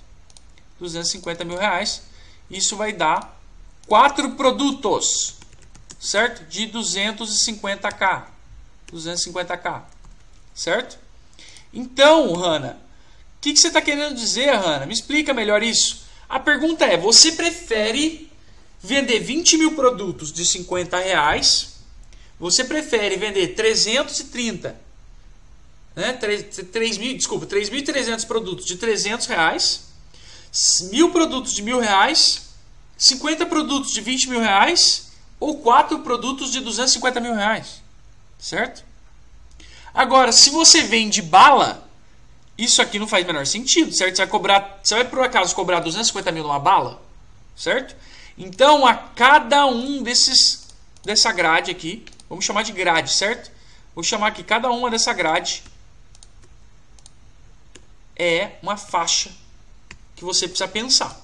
250 0.78 1.44
mil 1.44 1.56
reais. 1.56 2.02
Isso 2.52 2.76
vai 2.76 2.92
dar 2.92 3.40
quatro 3.88 4.32
produtos, 4.32 5.34
certo? 5.98 6.44
De 6.48 6.68
250k. 6.68 8.26
250k, 8.92 9.82
certo? 10.54 10.98
Então, 11.72 12.34
Hanna, 12.34 12.78
que, 13.42 13.52
que 13.52 13.58
você 13.58 13.66
está 13.66 13.82
querendo 13.82 14.14
dizer, 14.14 14.54
Hanna? 14.54 14.86
Me 14.86 14.94
explica 14.94 15.34
melhor 15.34 15.62
isso. 15.64 16.04
A 16.28 16.38
pergunta 16.38 16.84
é: 16.86 16.96
você 16.96 17.32
prefere 17.32 18.30
vender 18.80 19.18
20 19.18 19.58
mil 19.58 19.74
produtos 19.74 20.32
de 20.32 20.46
50 20.46 20.96
reais? 20.96 21.72
Você 22.38 22.64
prefere 22.64 23.16
vender 23.16 23.48
330, 23.48 24.80
né? 25.94 26.12
3, 26.14 26.60
3 26.72 26.98
mil, 26.98 27.16
desculpa, 27.16 27.46
3.300 27.46 28.26
produtos 28.26 28.64
de 28.64 28.76
300 28.76 29.26
reais, 29.26 29.91
mil 30.90 31.10
produtos 31.10 31.52
de 31.52 31.62
mil 31.62 31.78
reais, 31.80 32.50
50 32.98 33.46
produtos 33.46 33.92
de 33.92 34.00
20 34.00 34.28
mil 34.28 34.40
reais 34.40 35.12
ou 35.40 35.58
4 35.58 35.98
produtos 36.00 36.52
de 36.52 36.60
250 36.60 37.20
mil 37.20 37.34
reais, 37.34 37.82
certo? 38.38 38.84
Agora, 39.94 40.30
se 40.30 40.50
você 40.50 40.82
vende 40.82 41.20
bala, 41.20 41.88
isso 42.56 42.80
aqui 42.80 42.98
não 42.98 43.08
faz 43.08 43.26
menor 43.26 43.46
sentido, 43.46 43.92
certo? 43.92 44.16
Você 44.16 44.22
vai 44.22 44.30
cobrar, 44.30 44.80
você 44.82 44.94
vai 44.94 45.04
por 45.04 45.20
acaso 45.20 45.54
cobrar 45.54 45.80
250 45.80 46.30
mil 46.32 46.42
numa 46.42 46.58
bala, 46.58 47.02
certo? 47.56 47.96
Então, 48.36 48.86
a 48.86 48.94
cada 48.94 49.66
um 49.66 50.02
desses 50.02 50.68
dessa 51.04 51.32
grade 51.32 51.70
aqui, 51.70 52.04
vamos 52.28 52.44
chamar 52.44 52.62
de 52.62 52.72
grade, 52.72 53.12
certo? 53.12 53.50
Vou 53.94 54.04
chamar 54.04 54.28
aqui 54.28 54.42
cada 54.42 54.70
uma 54.70 54.90
dessa 54.90 55.12
grade 55.12 55.62
é 58.16 58.52
uma 58.62 58.76
faixa 58.76 59.30
que 60.16 60.24
você 60.24 60.46
precisa 60.46 60.68
pensar. 60.68 61.20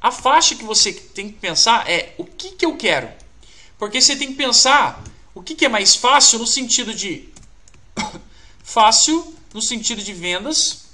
A 0.00 0.10
faixa 0.10 0.54
que 0.54 0.64
você 0.64 0.92
tem 0.92 1.28
que 1.28 1.38
pensar 1.38 1.88
é 1.90 2.14
o 2.18 2.24
que, 2.24 2.50
que 2.52 2.66
eu 2.66 2.76
quero. 2.76 3.08
Porque 3.78 4.00
você 4.00 4.16
tem 4.16 4.28
que 4.28 4.34
pensar 4.34 5.02
o 5.34 5.42
que, 5.42 5.54
que 5.54 5.64
é 5.64 5.68
mais 5.68 5.96
fácil 5.96 6.38
no 6.38 6.46
sentido 6.46 6.94
de 6.94 7.28
fácil 8.62 9.34
no 9.52 9.62
sentido 9.62 10.02
de 10.02 10.12
vendas, 10.12 10.86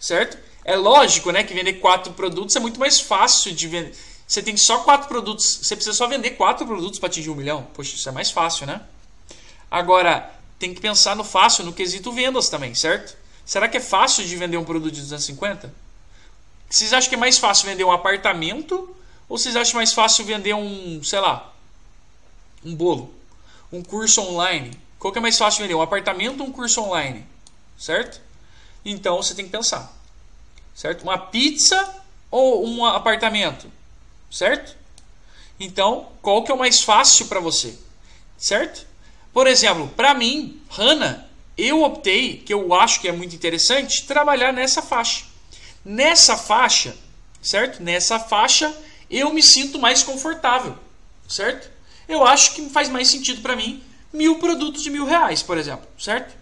certo? 0.00 0.36
É 0.64 0.76
lógico, 0.76 1.30
né, 1.30 1.44
que 1.44 1.54
vender 1.54 1.74
quatro 1.74 2.12
produtos 2.12 2.56
é 2.56 2.60
muito 2.60 2.80
mais 2.80 3.00
fácil 3.00 3.52
de 3.52 3.68
vender. 3.68 3.94
Você 4.26 4.42
tem 4.42 4.56
só 4.56 4.78
quatro 4.78 5.06
produtos, 5.06 5.60
você 5.62 5.76
precisa 5.76 5.94
só 5.94 6.06
vender 6.06 6.30
quatro 6.30 6.66
produtos 6.66 6.98
para 6.98 7.08
atingir 7.08 7.30
um 7.30 7.34
milhão. 7.34 7.68
Poxa, 7.74 7.94
isso 7.94 8.08
é 8.08 8.12
mais 8.12 8.30
fácil, 8.30 8.66
né? 8.66 8.80
Agora, 9.70 10.32
tem 10.58 10.72
que 10.72 10.80
pensar 10.80 11.14
no 11.14 11.24
fácil, 11.24 11.64
no 11.64 11.72
quesito 11.72 12.10
vendas 12.10 12.48
também, 12.48 12.74
certo? 12.74 13.16
Será 13.44 13.68
que 13.68 13.76
é 13.76 13.80
fácil 13.80 14.24
de 14.24 14.34
vender 14.36 14.56
um 14.56 14.64
produto 14.64 14.92
de 14.92 15.00
250? 15.02 15.72
Vocês 16.74 16.92
acham 16.92 17.08
que 17.08 17.14
é 17.14 17.18
mais 17.18 17.38
fácil 17.38 17.68
vender 17.68 17.84
um 17.84 17.92
apartamento 17.92 18.96
ou 19.28 19.38
vocês 19.38 19.54
acham 19.54 19.76
mais 19.76 19.92
fácil 19.92 20.24
vender 20.24 20.54
um, 20.54 21.00
sei 21.04 21.20
lá, 21.20 21.54
um 22.64 22.74
bolo, 22.74 23.14
um 23.72 23.80
curso 23.80 24.20
online? 24.20 24.76
Qual 24.98 25.12
que 25.12 25.20
é 25.20 25.22
mais 25.22 25.38
fácil 25.38 25.62
vender, 25.62 25.76
um 25.76 25.80
apartamento 25.80 26.40
ou 26.40 26.48
um 26.48 26.50
curso 26.50 26.82
online? 26.82 27.24
Certo? 27.78 28.20
Então 28.84 29.22
você 29.22 29.36
tem 29.36 29.44
que 29.44 29.52
pensar. 29.52 29.96
Certo? 30.74 31.02
Uma 31.02 31.16
pizza 31.16 31.94
ou 32.28 32.66
um 32.66 32.84
apartamento? 32.84 33.70
Certo? 34.28 34.76
Então, 35.60 36.08
qual 36.20 36.42
que 36.42 36.50
é 36.50 36.54
o 36.56 36.58
mais 36.58 36.82
fácil 36.82 37.26
para 37.26 37.38
você? 37.38 37.78
Certo? 38.36 38.84
Por 39.32 39.46
exemplo, 39.46 39.86
para 39.90 40.12
mim, 40.12 40.60
Hanna, 40.70 41.30
eu 41.56 41.84
optei, 41.84 42.38
que 42.38 42.52
eu 42.52 42.74
acho 42.74 43.00
que 43.00 43.06
é 43.06 43.12
muito 43.12 43.36
interessante, 43.36 44.04
trabalhar 44.08 44.52
nessa 44.52 44.82
faixa. 44.82 45.33
Nessa 45.84 46.36
faixa, 46.36 46.96
certo? 47.42 47.82
Nessa 47.82 48.18
faixa, 48.18 48.74
eu 49.10 49.32
me 49.32 49.42
sinto 49.42 49.78
mais 49.78 50.02
confortável, 50.02 50.78
certo? 51.28 51.70
Eu 52.08 52.26
acho 52.26 52.54
que 52.54 52.70
faz 52.70 52.88
mais 52.88 53.08
sentido 53.08 53.42
para 53.42 53.56
mim 53.56 53.82
mil 54.12 54.38
produtos 54.38 54.82
de 54.82 54.90
mil 54.90 55.04
reais, 55.04 55.42
por 55.42 55.58
exemplo, 55.58 55.86
certo? 55.98 56.34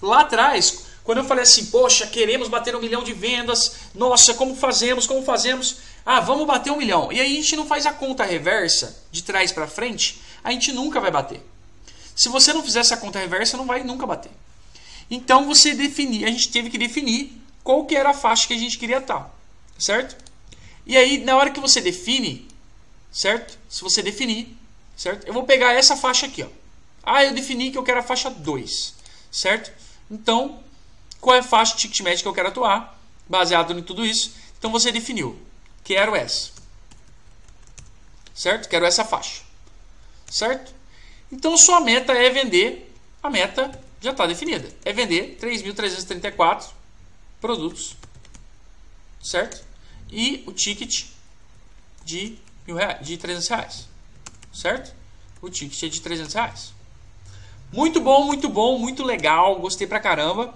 Lá 0.00 0.20
atrás, 0.20 0.86
quando 1.04 1.18
eu 1.18 1.24
falei 1.24 1.44
assim, 1.44 1.66
poxa, 1.66 2.06
queremos 2.06 2.48
bater 2.48 2.74
um 2.74 2.80
milhão 2.80 3.04
de 3.04 3.12
vendas, 3.12 3.76
nossa, 3.94 4.34
como 4.34 4.56
fazemos, 4.56 5.06
como 5.06 5.22
fazemos? 5.22 5.76
Ah, 6.04 6.20
vamos 6.20 6.46
bater 6.46 6.70
um 6.70 6.76
milhão. 6.76 7.12
E 7.12 7.20
aí 7.20 7.32
a 7.32 7.40
gente 7.40 7.56
não 7.56 7.66
faz 7.66 7.86
a 7.86 7.92
conta 7.92 8.24
reversa, 8.24 9.04
de 9.12 9.22
trás 9.22 9.52
para 9.52 9.66
frente, 9.66 10.20
a 10.42 10.50
gente 10.50 10.72
nunca 10.72 11.00
vai 11.00 11.10
bater. 11.10 11.44
Se 12.16 12.28
você 12.28 12.52
não 12.52 12.62
fizer 12.62 12.80
essa 12.80 12.96
conta 12.96 13.18
reversa, 13.18 13.56
não 13.56 13.66
vai 13.66 13.84
nunca 13.84 14.06
bater. 14.06 14.30
Então 15.10 15.46
você 15.46 15.74
definir, 15.74 16.24
a 16.24 16.30
gente 16.30 16.48
teve 16.48 16.70
que 16.70 16.78
definir 16.78 17.43
qual 17.64 17.86
que 17.86 17.96
era 17.96 18.10
a 18.10 18.14
faixa 18.14 18.46
que 18.46 18.52
a 18.52 18.58
gente 18.58 18.78
queria 18.78 18.98
estar, 18.98 19.34
certo? 19.78 20.22
E 20.86 20.96
aí 20.98 21.24
na 21.24 21.34
hora 21.36 21.50
que 21.50 21.58
você 21.58 21.80
define, 21.80 22.46
certo? 23.10 23.58
Se 23.68 23.80
você 23.82 24.02
definir, 24.02 24.54
certo? 24.94 25.26
Eu 25.26 25.32
vou 25.32 25.44
pegar 25.44 25.72
essa 25.72 25.96
faixa 25.96 26.26
aqui, 26.26 26.42
ó. 26.42 26.48
Ah, 27.02 27.24
eu 27.24 27.32
defini 27.32 27.70
que 27.70 27.78
eu 27.78 27.82
quero 27.82 28.00
a 28.00 28.02
faixa 28.02 28.30
2, 28.30 28.94
certo? 29.32 29.72
Então, 30.10 30.62
qual 31.20 31.34
é 31.34 31.38
a 31.38 31.42
faixa 31.42 31.74
de 31.74 31.80
ticket 31.80 32.00
médio 32.02 32.22
que 32.22 32.28
eu 32.28 32.34
quero 32.34 32.48
atuar? 32.48 33.00
Baseado 33.26 33.72
em 33.72 33.82
tudo 33.82 34.04
isso. 34.04 34.34
Então 34.58 34.70
você 34.70 34.92
definiu, 34.92 35.40
quero 35.82 36.14
essa. 36.14 36.52
Certo? 38.34 38.68
Quero 38.68 38.84
essa 38.84 39.04
faixa. 39.04 39.42
Certo? 40.30 40.74
Então 41.32 41.56
sua 41.56 41.80
meta 41.80 42.12
é 42.12 42.28
vender, 42.28 42.94
a 43.22 43.30
meta 43.30 43.70
já 44.02 44.10
está 44.10 44.26
definida, 44.26 44.68
é 44.84 44.92
vender 44.92 45.38
3.334 45.40 46.83
produtos, 47.44 47.94
certo? 49.22 49.62
E 50.10 50.42
o 50.46 50.52
ticket 50.52 51.08
de, 52.02 52.38
mil 52.66 52.74
reais, 52.74 53.06
de 53.06 53.18
300 53.18 53.48
reais, 53.48 53.88
certo? 54.50 54.94
O 55.42 55.50
ticket 55.50 55.82
é 55.82 55.88
de 55.88 56.00
300 56.00 56.32
reais. 56.32 56.72
Muito 57.70 58.00
bom, 58.00 58.24
muito 58.24 58.48
bom, 58.48 58.78
muito 58.78 59.02
legal, 59.02 59.60
gostei 59.60 59.86
pra 59.86 60.00
caramba. 60.00 60.54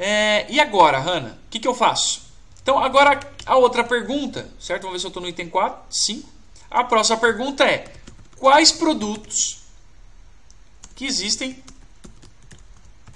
É, 0.00 0.50
e 0.50 0.58
agora, 0.58 0.98
Hanna, 0.98 1.38
o 1.46 1.48
que, 1.48 1.60
que 1.60 1.68
eu 1.68 1.76
faço? 1.76 2.22
Então, 2.60 2.80
agora 2.80 3.20
a 3.46 3.54
outra 3.54 3.84
pergunta, 3.84 4.50
certo? 4.58 4.82
Vamos 4.82 4.94
ver 4.94 4.98
se 4.98 5.06
eu 5.06 5.10
estou 5.10 5.22
no 5.22 5.28
item 5.28 5.48
4, 5.48 5.80
5. 5.90 6.28
A 6.68 6.82
próxima 6.82 7.18
pergunta 7.18 7.64
é: 7.64 7.84
quais 8.36 8.72
produtos 8.72 9.60
que 10.96 11.04
existem 11.04 11.62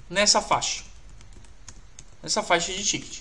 nessa 0.09 0.41
faixa. 0.41 0.94
Nessa 2.25 2.41
faixa 2.41 2.73
de 2.73 2.83
ticket. 2.83 3.19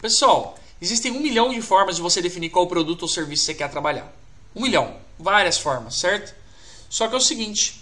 Pessoal, 0.00 0.56
existem 0.80 1.10
um 1.10 1.18
milhão 1.18 1.52
de 1.52 1.60
formas 1.60 1.96
de 1.96 2.00
você 2.00 2.22
definir 2.22 2.48
qual 2.50 2.68
produto 2.68 3.02
ou 3.02 3.08
serviço 3.08 3.44
você 3.44 3.54
quer 3.54 3.68
trabalhar. 3.68 4.14
Um 4.54 4.62
milhão. 4.62 4.96
Várias 5.18 5.58
formas, 5.58 5.96
certo? 5.96 6.32
Só 6.88 7.08
que 7.08 7.14
é 7.14 7.18
o 7.18 7.20
seguinte. 7.20 7.80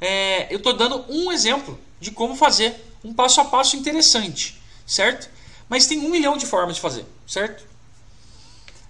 É, 0.00 0.52
eu 0.52 0.58
estou 0.58 0.72
dando 0.72 1.04
um 1.08 1.30
exemplo 1.30 1.78
de 2.00 2.10
como 2.10 2.34
fazer 2.34 2.74
um 3.04 3.14
passo 3.14 3.40
a 3.40 3.44
passo 3.44 3.76
interessante, 3.76 4.60
certo? 4.84 5.30
Mas 5.68 5.86
tem 5.86 6.00
um 6.00 6.10
milhão 6.10 6.36
de 6.36 6.46
formas 6.46 6.74
de 6.74 6.80
fazer, 6.80 7.06
certo? 7.28 7.64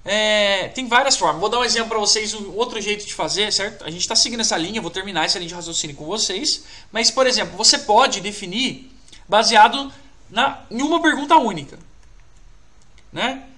É, 0.02 0.68
tem 0.68 0.88
várias 0.88 1.14
formas. 1.14 1.42
Vou 1.42 1.50
dar 1.50 1.58
um 1.58 1.64
exemplo 1.64 1.90
para 1.90 1.98
vocês, 1.98 2.32
um 2.32 2.56
outro 2.56 2.80
jeito 2.80 3.04
de 3.04 3.12
fazer, 3.12 3.52
certo? 3.52 3.84
A 3.84 3.90
gente 3.90 4.00
está 4.00 4.16
seguindo 4.16 4.40
essa 4.40 4.56
linha, 4.56 4.80
vou 4.80 4.90
terminar 4.90 5.26
essa 5.26 5.38
linha 5.38 5.48
de 5.50 5.54
raciocínio 5.54 5.94
com 5.94 6.06
vocês. 6.06 6.64
Mas, 6.90 7.10
por 7.10 7.26
exemplo, 7.26 7.54
você 7.54 7.76
pode 7.76 8.22
definir 8.22 8.93
baseado 9.28 9.92
na, 10.30 10.64
em 10.70 10.82
uma 10.82 11.00
pergunta 11.00 11.37
única. 11.37 11.78
Né? 13.12 13.48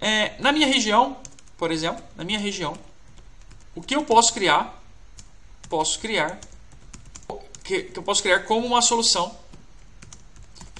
É, 0.00 0.40
na 0.40 0.52
minha 0.52 0.66
região, 0.66 1.16
por 1.56 1.70
exemplo, 1.70 2.04
na 2.16 2.24
minha 2.24 2.38
região, 2.38 2.76
o 3.74 3.82
que 3.82 3.94
eu 3.94 4.04
posso 4.04 4.32
criar? 4.32 4.82
Posso 5.68 5.98
criar 5.98 6.38
que, 7.68 7.82
que 7.82 7.98
eu 7.98 8.02
posso 8.02 8.22
criar 8.22 8.40
como 8.44 8.66
uma 8.66 8.80
solução 8.80 9.38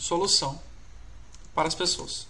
solução 0.00 0.58
para 1.54 1.68
as 1.68 1.74
pessoas 1.74 2.26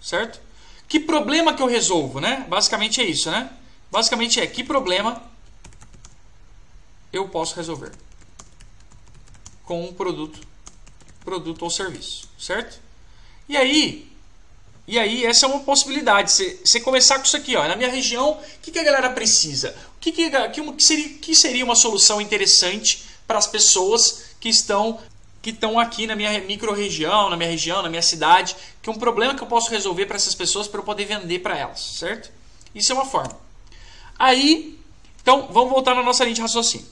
certo? 0.00 0.40
Que 0.88 1.00
problema 1.00 1.52
que 1.52 1.60
eu 1.60 1.66
resolvo, 1.66 2.20
né? 2.20 2.46
Basicamente 2.48 3.00
é 3.00 3.04
isso, 3.04 3.30
né? 3.30 3.52
Basicamente 3.90 4.40
é 4.40 4.46
que 4.46 4.62
problema 4.64 5.20
eu 7.12 7.28
posso 7.28 7.56
resolver 7.56 7.92
com 9.66 9.84
um 9.84 9.92
produto, 9.92 10.40
produto 11.22 11.62
ou 11.62 11.70
serviço, 11.70 12.28
certo? 12.38 12.80
E 13.48 13.56
aí, 13.56 14.08
e 14.86 14.98
aí 14.98 15.26
essa 15.26 15.44
é 15.44 15.48
uma 15.48 15.60
possibilidade. 15.60 16.30
Você, 16.30 16.80
começar 16.80 17.18
com 17.18 17.24
isso 17.24 17.36
aqui, 17.36 17.56
ó. 17.56 17.66
Na 17.66 17.76
minha 17.76 17.90
região, 17.90 18.30
o 18.30 18.38
que, 18.62 18.70
que 18.70 18.78
a 18.78 18.84
galera 18.84 19.10
precisa? 19.10 19.76
O 19.96 20.00
que, 20.00 20.12
que, 20.12 20.30
que, 20.30 20.82
seria, 20.82 21.08
que 21.18 21.34
seria 21.34 21.64
uma 21.64 21.74
solução 21.74 22.20
interessante 22.20 23.04
para 23.26 23.38
as 23.38 23.46
pessoas 23.46 24.36
que 24.40 24.48
estão 24.48 24.98
que 25.42 25.50
estão 25.50 25.78
aqui 25.78 26.08
na 26.08 26.16
minha 26.16 26.40
micro-região, 26.40 27.30
na 27.30 27.36
minha 27.36 27.48
região, 27.48 27.80
na 27.80 27.88
minha 27.88 28.02
cidade, 28.02 28.56
que 28.82 28.90
é 28.90 28.92
um 28.92 28.98
problema 28.98 29.32
que 29.32 29.40
eu 29.40 29.46
posso 29.46 29.70
resolver 29.70 30.04
para 30.06 30.16
essas 30.16 30.34
pessoas 30.34 30.66
para 30.66 30.80
eu 30.80 30.84
poder 30.84 31.04
vender 31.04 31.38
para 31.38 31.56
elas, 31.56 31.78
certo? 31.78 32.32
Isso 32.74 32.90
é 32.90 32.94
uma 32.96 33.04
forma. 33.04 33.38
Aí, 34.18 34.76
então, 35.22 35.48
vamos 35.52 35.70
voltar 35.70 35.94
na 35.94 36.02
nossa 36.02 36.24
linha 36.24 36.34
de 36.34 36.40
raciocínio. 36.40 36.88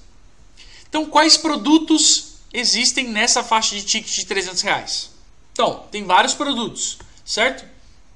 Então, 0.88 1.04
quais 1.06 1.36
produtos 1.36 2.23
existem 2.54 3.08
nessa 3.08 3.42
faixa 3.42 3.74
de 3.74 3.82
ticket 3.82 4.14
de 4.14 4.24
300 4.24 4.62
reais? 4.62 5.10
Então, 5.52 5.84
tem 5.90 6.04
vários 6.04 6.34
produtos, 6.34 6.98
certo? 7.24 7.64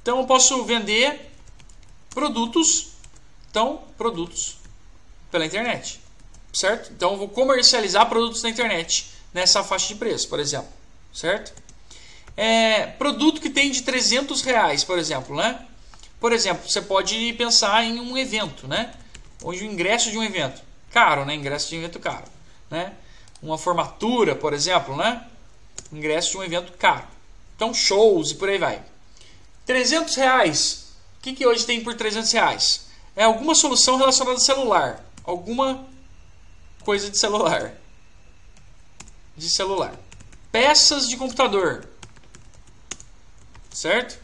Então, 0.00 0.20
eu 0.20 0.26
posso 0.26 0.64
vender 0.64 1.32
produtos, 2.10 2.92
então, 3.50 3.82
produtos 3.98 4.56
pela 5.30 5.44
internet, 5.44 6.00
certo? 6.52 6.92
Então, 6.92 7.12
eu 7.12 7.18
vou 7.18 7.28
comercializar 7.28 8.08
produtos 8.08 8.42
na 8.42 8.48
internet 8.48 9.08
nessa 9.34 9.62
faixa 9.64 9.88
de 9.88 9.96
preço, 9.96 10.28
por 10.28 10.38
exemplo, 10.38 10.70
certo? 11.12 11.52
É, 12.36 12.86
produto 12.86 13.40
que 13.40 13.50
tem 13.50 13.70
de 13.70 13.82
300 13.82 14.42
reais, 14.42 14.84
por 14.84 14.98
exemplo, 14.98 15.36
né? 15.36 15.66
Por 16.20 16.32
exemplo, 16.32 16.68
você 16.68 16.80
pode 16.80 17.32
pensar 17.34 17.84
em 17.84 17.98
um 18.00 18.16
evento, 18.16 18.68
né? 18.68 18.94
Onde 19.42 19.64
o 19.64 19.66
ingresso 19.66 20.10
de 20.10 20.18
um 20.18 20.22
evento, 20.22 20.62
caro, 20.90 21.24
né? 21.24 21.34
Ingresso 21.34 21.68
de 21.68 21.76
um 21.76 21.78
evento 21.80 21.98
caro, 21.98 22.26
né? 22.70 22.92
Uma 23.42 23.58
formatura, 23.58 24.34
por 24.34 24.52
exemplo, 24.52 24.96
né? 24.96 25.26
Ingresso 25.92 26.32
de 26.32 26.38
um 26.38 26.44
evento 26.44 26.72
caro. 26.72 27.06
Então, 27.54 27.72
shows 27.72 28.32
e 28.32 28.34
por 28.34 28.48
aí 28.48 28.58
vai. 28.58 28.82
300 29.66 30.14
reais. 30.14 30.92
O 31.18 31.22
que, 31.22 31.34
que 31.34 31.46
hoje 31.46 31.66
tem 31.66 31.82
por 31.82 31.94
300 31.94 32.30
reais? 32.32 32.86
É 33.14 33.24
alguma 33.24 33.54
solução 33.54 33.96
relacionada 33.96 34.36
ao 34.36 34.40
celular. 34.40 35.04
Alguma 35.24 35.86
coisa 36.84 37.10
de 37.10 37.18
celular. 37.18 37.74
De 39.36 39.50
celular. 39.50 39.94
Peças 40.50 41.08
de 41.08 41.16
computador. 41.16 41.86
Certo? 43.70 44.18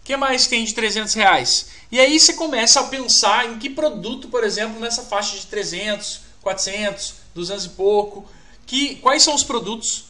O 0.00 0.04
que 0.04 0.16
mais 0.16 0.46
tem 0.46 0.64
de 0.64 0.74
300 0.74 1.14
reais? 1.14 1.66
E 1.90 2.00
aí 2.00 2.18
você 2.18 2.32
começa 2.32 2.80
a 2.80 2.84
pensar 2.84 3.46
em 3.46 3.58
que 3.58 3.70
produto, 3.70 4.28
por 4.28 4.44
exemplo, 4.44 4.80
nessa 4.80 5.02
faixa 5.02 5.36
de 5.36 5.46
300, 5.46 6.20
400, 6.44 7.14
200 7.34 7.64
e 7.64 7.68
pouco, 7.70 8.28
que, 8.66 8.96
quais 8.96 9.22
são 9.22 9.34
os 9.34 9.42
produtos 9.42 10.04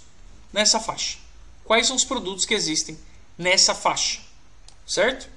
nessa 0.52 0.78
faixa? 0.78 1.18
Quais 1.64 1.86
são 1.86 1.96
os 1.96 2.04
produtos 2.04 2.44
que 2.44 2.52
existem 2.52 2.98
nessa 3.38 3.74
faixa? 3.74 4.20
Certo? 4.86 5.28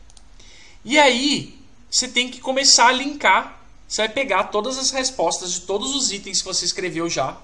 E 0.83 0.99
aí 0.99 1.57
você 1.89 2.07
tem 2.07 2.29
que 2.29 2.39
começar 2.39 2.87
a 2.87 2.91
linkar. 2.91 3.61
Você 3.87 4.01
vai 4.01 4.09
pegar 4.09 4.45
todas 4.45 4.77
as 4.77 4.91
respostas 4.91 5.53
de 5.53 5.61
todos 5.61 5.95
os 5.95 6.11
itens 6.11 6.41
que 6.41 6.47
você 6.47 6.65
escreveu 6.65 7.09
já, 7.09 7.37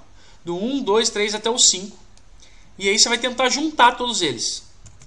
do 0.44 0.58
1, 0.58 0.84
2, 0.84 1.10
3 1.10 1.36
até 1.36 1.50
o 1.50 1.58
5. 1.58 1.98
E 2.78 2.90
aí 2.90 3.00
você 3.00 3.08
vai 3.08 3.18
tentar 3.18 3.48
juntar 3.50 3.94
todos 3.94 4.22
eles. 4.22 4.64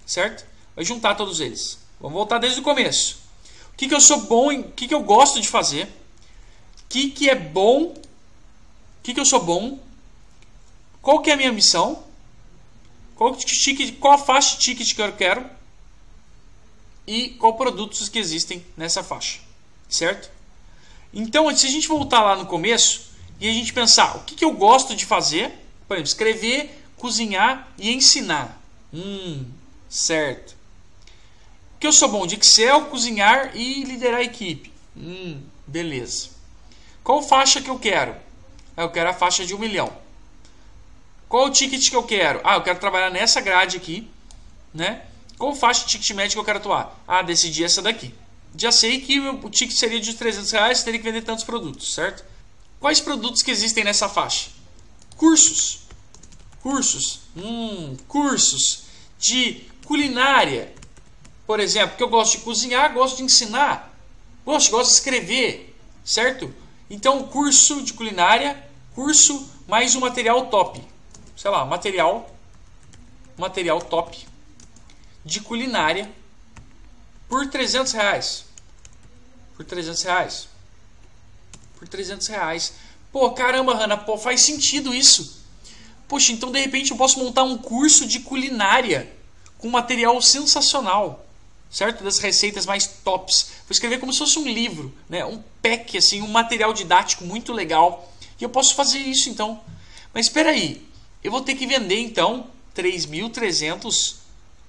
Certo? 0.06 0.46
Vai 0.74 0.84
juntar 0.84 1.14
todos 1.14 1.40
eles. 1.40 1.78
Vamos 2.00 2.14
voltar 2.14 2.38
desde 2.38 2.60
o 2.60 2.62
começo. 2.62 3.18
O 3.72 3.76
que, 3.76 3.88
que 3.88 3.94
eu 3.94 4.00
sou 4.00 4.22
bom 4.22 4.50
em. 4.50 4.60
O 4.60 4.72
que, 4.72 4.88
que 4.88 4.94
eu 4.94 5.02
gosto 5.02 5.40
de 5.40 5.48
fazer? 5.48 5.84
O 5.84 6.88
que, 6.88 7.10
que 7.10 7.28
é 7.28 7.34
bom? 7.34 7.94
Que, 9.06 9.14
que 9.14 9.20
eu 9.20 9.24
sou 9.24 9.40
bom? 9.40 9.78
Qual 11.00 11.22
que 11.22 11.30
é 11.30 11.34
a 11.34 11.36
minha 11.36 11.52
missão? 11.52 12.02
Qual, 13.14 13.36
ticket, 13.36 14.00
qual 14.00 14.14
a 14.14 14.18
faixa 14.18 14.56
de 14.56 14.64
ticket 14.64 14.96
que 14.96 15.00
eu 15.00 15.12
quero? 15.12 15.48
E 17.06 17.28
qual 17.28 17.54
produtos 17.54 18.08
que 18.08 18.18
existem 18.18 18.66
nessa 18.76 19.04
faixa. 19.04 19.38
Certo? 19.88 20.28
Então, 21.14 21.56
se 21.56 21.68
a 21.68 21.70
gente 21.70 21.86
voltar 21.86 22.20
lá 22.20 22.34
no 22.34 22.46
começo 22.46 23.12
e 23.38 23.48
a 23.48 23.52
gente 23.52 23.72
pensar 23.72 24.16
o 24.16 24.24
que, 24.24 24.34
que 24.34 24.44
eu 24.44 24.50
gosto 24.50 24.96
de 24.96 25.06
fazer, 25.06 25.52
por 25.86 25.94
exemplo, 25.94 26.08
escrever, 26.08 26.82
cozinhar 26.96 27.72
e 27.78 27.92
ensinar. 27.92 28.60
Hum, 28.92 29.44
certo 29.88 30.56
que 31.78 31.86
eu 31.86 31.92
sou 31.92 32.08
bom 32.08 32.26
de 32.26 32.34
Excel, 32.34 32.86
cozinhar 32.86 33.54
e 33.54 33.84
liderar 33.84 34.18
a 34.18 34.24
equipe. 34.24 34.72
Hum, 34.96 35.40
beleza. 35.64 36.30
Qual 37.04 37.22
faixa 37.22 37.60
que 37.60 37.70
eu 37.70 37.78
quero? 37.78 38.25
Eu 38.76 38.90
quero 38.90 39.10
a 39.10 39.14
faixa 39.14 39.46
de 39.46 39.54
um 39.54 39.58
milhão. 39.58 39.92
Qual 41.28 41.46
o 41.46 41.50
ticket 41.50 41.88
que 41.88 41.96
eu 41.96 42.02
quero? 42.02 42.40
Ah, 42.44 42.54
eu 42.54 42.62
quero 42.62 42.78
trabalhar 42.78 43.10
nessa 43.10 43.40
grade 43.40 43.76
aqui, 43.76 44.08
né? 44.72 45.02
Qual 45.38 45.54
faixa 45.54 45.84
de 45.84 45.92
ticket 45.92 46.10
médio 46.10 46.34
que 46.34 46.40
eu 46.40 46.44
quero 46.44 46.58
atuar? 46.58 46.98
Ah, 47.06 47.22
decidi 47.22 47.64
essa 47.64 47.82
daqui. 47.82 48.14
Já 48.56 48.70
sei 48.70 49.00
que 49.00 49.20
o 49.20 49.50
ticket 49.50 49.76
seria 49.76 50.00
de 50.00 50.14
300 50.14 50.50
reais, 50.50 50.82
teria 50.82 50.98
que 50.98 51.04
vender 51.04 51.22
tantos 51.22 51.44
produtos, 51.44 51.94
certo? 51.94 52.24
Quais 52.80 53.00
produtos 53.00 53.42
que 53.42 53.50
existem 53.50 53.84
nessa 53.84 54.08
faixa? 54.08 54.50
Cursos. 55.16 55.80
Cursos. 56.62 57.20
Hum, 57.36 57.96
cursos 58.06 58.84
de 59.18 59.64
culinária, 59.84 60.72
por 61.46 61.60
exemplo, 61.60 61.96
que 61.96 62.02
eu 62.02 62.08
gosto 62.08 62.38
de 62.38 62.44
cozinhar, 62.44 62.92
gosto 62.92 63.18
de 63.18 63.22
ensinar, 63.22 63.94
gosto, 64.44 64.70
gosto 64.70 64.90
de 64.90 64.96
escrever, 64.96 65.76
certo? 66.04 66.52
Então, 66.90 67.24
curso 67.24 67.82
de 67.82 67.92
culinária, 67.92 68.65
curso 68.96 69.46
mais 69.68 69.94
um 69.94 70.00
material 70.00 70.46
top. 70.46 70.82
Sei 71.36 71.50
lá, 71.50 71.66
material 71.66 72.34
material 73.36 73.82
top 73.82 74.26
de 75.22 75.38
culinária 75.40 76.10
por 77.28 77.46
300 77.46 77.92
reais. 77.92 78.46
Por 79.54 79.66
300 79.66 80.02
reais. 80.02 80.48
Por 81.78 81.86
300 81.86 82.26
reais. 82.28 82.72
Pô, 83.12 83.30
caramba, 83.32 83.74
Hanna, 83.74 83.98
pô, 83.98 84.16
faz 84.16 84.40
sentido 84.40 84.94
isso. 84.94 85.44
Poxa, 86.08 86.32
então 86.32 86.50
de 86.50 86.58
repente 86.58 86.90
eu 86.90 86.96
posso 86.96 87.18
montar 87.18 87.42
um 87.42 87.58
curso 87.58 88.06
de 88.06 88.20
culinária 88.20 89.14
com 89.58 89.68
material 89.68 90.22
sensacional 90.22 91.26
certo? 91.70 92.04
Das 92.04 92.18
receitas 92.18 92.64
mais 92.64 92.86
tops. 92.86 93.50
Vou 93.66 93.72
escrever 93.72 93.98
como 93.98 94.12
se 94.12 94.18
fosse 94.18 94.38
um 94.38 94.44
livro, 94.44 94.94
né? 95.08 95.24
Um 95.24 95.42
pack, 95.60 95.98
assim, 95.98 96.22
um 96.22 96.28
material 96.28 96.72
didático 96.72 97.24
muito 97.24 97.52
legal. 97.52 98.10
E 98.40 98.44
eu 98.44 98.48
posso 98.48 98.74
fazer 98.74 98.98
isso 98.98 99.28
então. 99.28 99.60
Mas 100.12 100.26
espera 100.26 100.50
aí, 100.50 100.86
eu 101.22 101.30
vou 101.30 101.40
ter 101.40 101.54
que 101.54 101.66
vender 101.66 101.98
então 102.00 102.46
3.300 102.74 104.16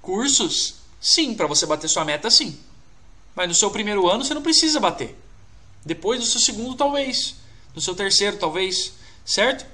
cursos? 0.01 0.75
Sim, 0.99 1.33
para 1.33 1.47
você 1.47 1.65
bater 1.65 1.89
sua 1.89 2.05
meta, 2.05 2.29
sim. 2.29 2.57
Mas 3.35 3.47
no 3.47 3.55
seu 3.55 3.69
primeiro 3.69 4.09
ano 4.09 4.23
você 4.23 4.33
não 4.33 4.41
precisa 4.41 4.79
bater. 4.79 5.17
Depois 5.85 6.19
no 6.19 6.25
seu 6.25 6.41
segundo, 6.41 6.75
talvez. 6.75 7.35
No 7.75 7.81
seu 7.81 7.95
terceiro, 7.95 8.37
talvez. 8.37 8.93
Certo? 9.25 9.65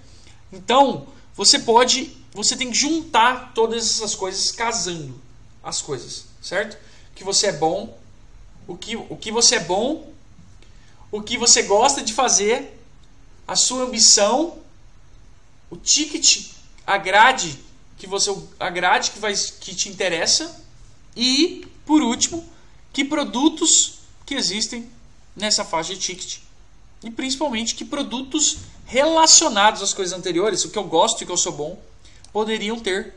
Então, 0.51 1.08
você 1.36 1.60
pode. 1.60 2.15
Você 2.34 2.56
tem 2.56 2.69
que 2.69 2.77
juntar 2.77 3.53
todas 3.53 3.84
essas 3.84 4.15
coisas 4.15 4.51
casando 4.51 5.19
as 5.63 5.82
coisas. 5.82 6.25
Certo? 6.41 6.77
que 7.15 7.23
você 7.23 7.47
é 7.47 7.51
bom, 7.53 7.97
o 8.67 8.75
que, 8.75 8.95
o 8.95 9.15
que 9.15 9.32
você 9.32 9.56
é 9.56 9.60
bom, 9.60 10.12
o 11.12 11.21
que 11.21 11.38
você 11.38 11.63
gosta 11.63 12.01
de 12.01 12.13
fazer, 12.13 12.79
a 13.47 13.56
sua 13.56 13.84
ambição, 13.84 14.60
o 15.69 15.75
ticket, 15.75 16.51
a 16.86 16.97
grade 16.97 17.60
que 17.97 18.08
você 18.08 18.36
a 18.60 18.69
grade 18.69 19.12
que 19.12 19.19
vai 19.19 19.34
que 19.34 19.73
te 19.73 19.88
interessa 19.88 20.62
e 21.15 21.65
por 21.86 22.01
último, 22.01 22.47
que 22.91 23.03
produtos 23.03 23.99
que 24.25 24.36
existem 24.36 24.89
nessa 25.36 25.65
faixa 25.65 25.93
de 25.93 25.99
ticket. 25.99 26.39
E 27.03 27.12
principalmente 27.12 27.75
que 27.75 27.84
produtos 27.84 28.58
relacionados 28.86 29.82
às 29.82 29.93
coisas 29.93 30.17
anteriores, 30.17 30.63
o 30.63 30.69
que 30.69 30.77
eu 30.77 30.84
gosto 30.84 31.21
e 31.21 31.25
que 31.25 31.32
eu 31.32 31.38
sou 31.38 31.51
bom, 31.51 31.82
poderiam 32.32 32.79
ter 32.79 33.15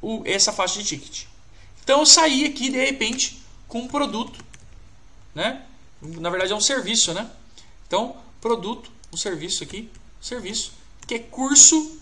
o, 0.00 0.22
essa 0.24 0.52
faixa 0.52 0.82
de 0.82 0.88
ticket. 0.88 1.24
Então 1.82 2.00
eu 2.00 2.06
saí 2.06 2.44
aqui 2.44 2.70
de 2.70 2.78
repente 2.78 3.42
com 3.68 3.80
um 3.80 3.88
produto, 3.88 4.44
né? 5.34 5.62
Na 6.00 6.30
verdade 6.30 6.52
é 6.52 6.56
um 6.56 6.60
serviço, 6.60 7.12
né? 7.12 7.28
Então, 7.86 8.16
produto, 8.40 8.90
um 9.16 9.18
serviço 9.18 9.64
aqui, 9.64 9.88
serviço, 10.20 10.72
que 11.06 11.14
é 11.14 11.18
curso 11.18 11.98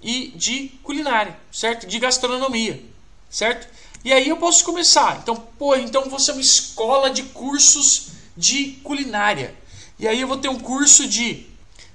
e 0.00 0.28
de 0.36 0.68
culinária, 0.84 1.36
certo? 1.50 1.84
De 1.84 1.98
gastronomia, 1.98 2.80
certo? 3.28 3.68
E 4.04 4.12
aí 4.12 4.28
eu 4.28 4.36
posso 4.36 4.64
começar. 4.64 5.18
Então, 5.20 5.34
pô, 5.58 5.74
então 5.74 6.08
você 6.08 6.30
é 6.30 6.34
uma 6.34 6.40
escola 6.40 7.10
de 7.10 7.24
cursos 7.24 8.12
de 8.36 8.78
culinária. 8.84 9.52
E 9.98 10.06
aí 10.06 10.20
eu 10.20 10.28
vou 10.28 10.36
ter 10.36 10.48
um 10.48 10.60
curso 10.60 11.08
de, 11.08 11.44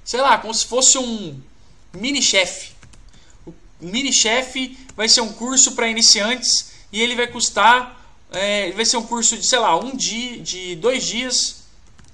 sei 0.03 0.19
lá, 0.19 0.38
como 0.38 0.53
se 0.53 0.65
fosse 0.65 0.97
um 0.97 1.41
mini 1.93 2.21
chefe. 2.21 2.73
O 3.45 3.53
mini 3.79 4.12
chefe 4.12 4.77
vai 4.93 5.08
ser 5.08 5.21
um 5.21 5.32
curso 5.32 5.71
para 5.71 5.88
iniciantes 5.88 6.73
e 6.91 6.99
ele 6.99 7.15
vai 7.15 7.27
custar, 7.27 7.97
é, 8.29 8.73
vai 8.73 8.84
ser 8.84 8.97
um 8.97 9.03
curso 9.03 9.38
de, 9.38 9.45
sei 9.45 9.60
lá, 9.60 9.79
um 9.79 9.95
dia, 9.95 10.38
de 10.39 10.75
dois 10.75 11.06
dias, 11.06 11.63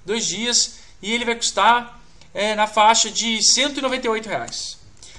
dois 0.06 0.28
dias, 0.28 0.76
e 1.02 1.12
ele 1.12 1.26
vai 1.26 1.34
custar 1.34 1.99
é, 2.34 2.56
na 2.56 2.68
faixa 2.68 3.10
de 3.10 3.42
198 3.42 4.28
reais. 4.28 4.78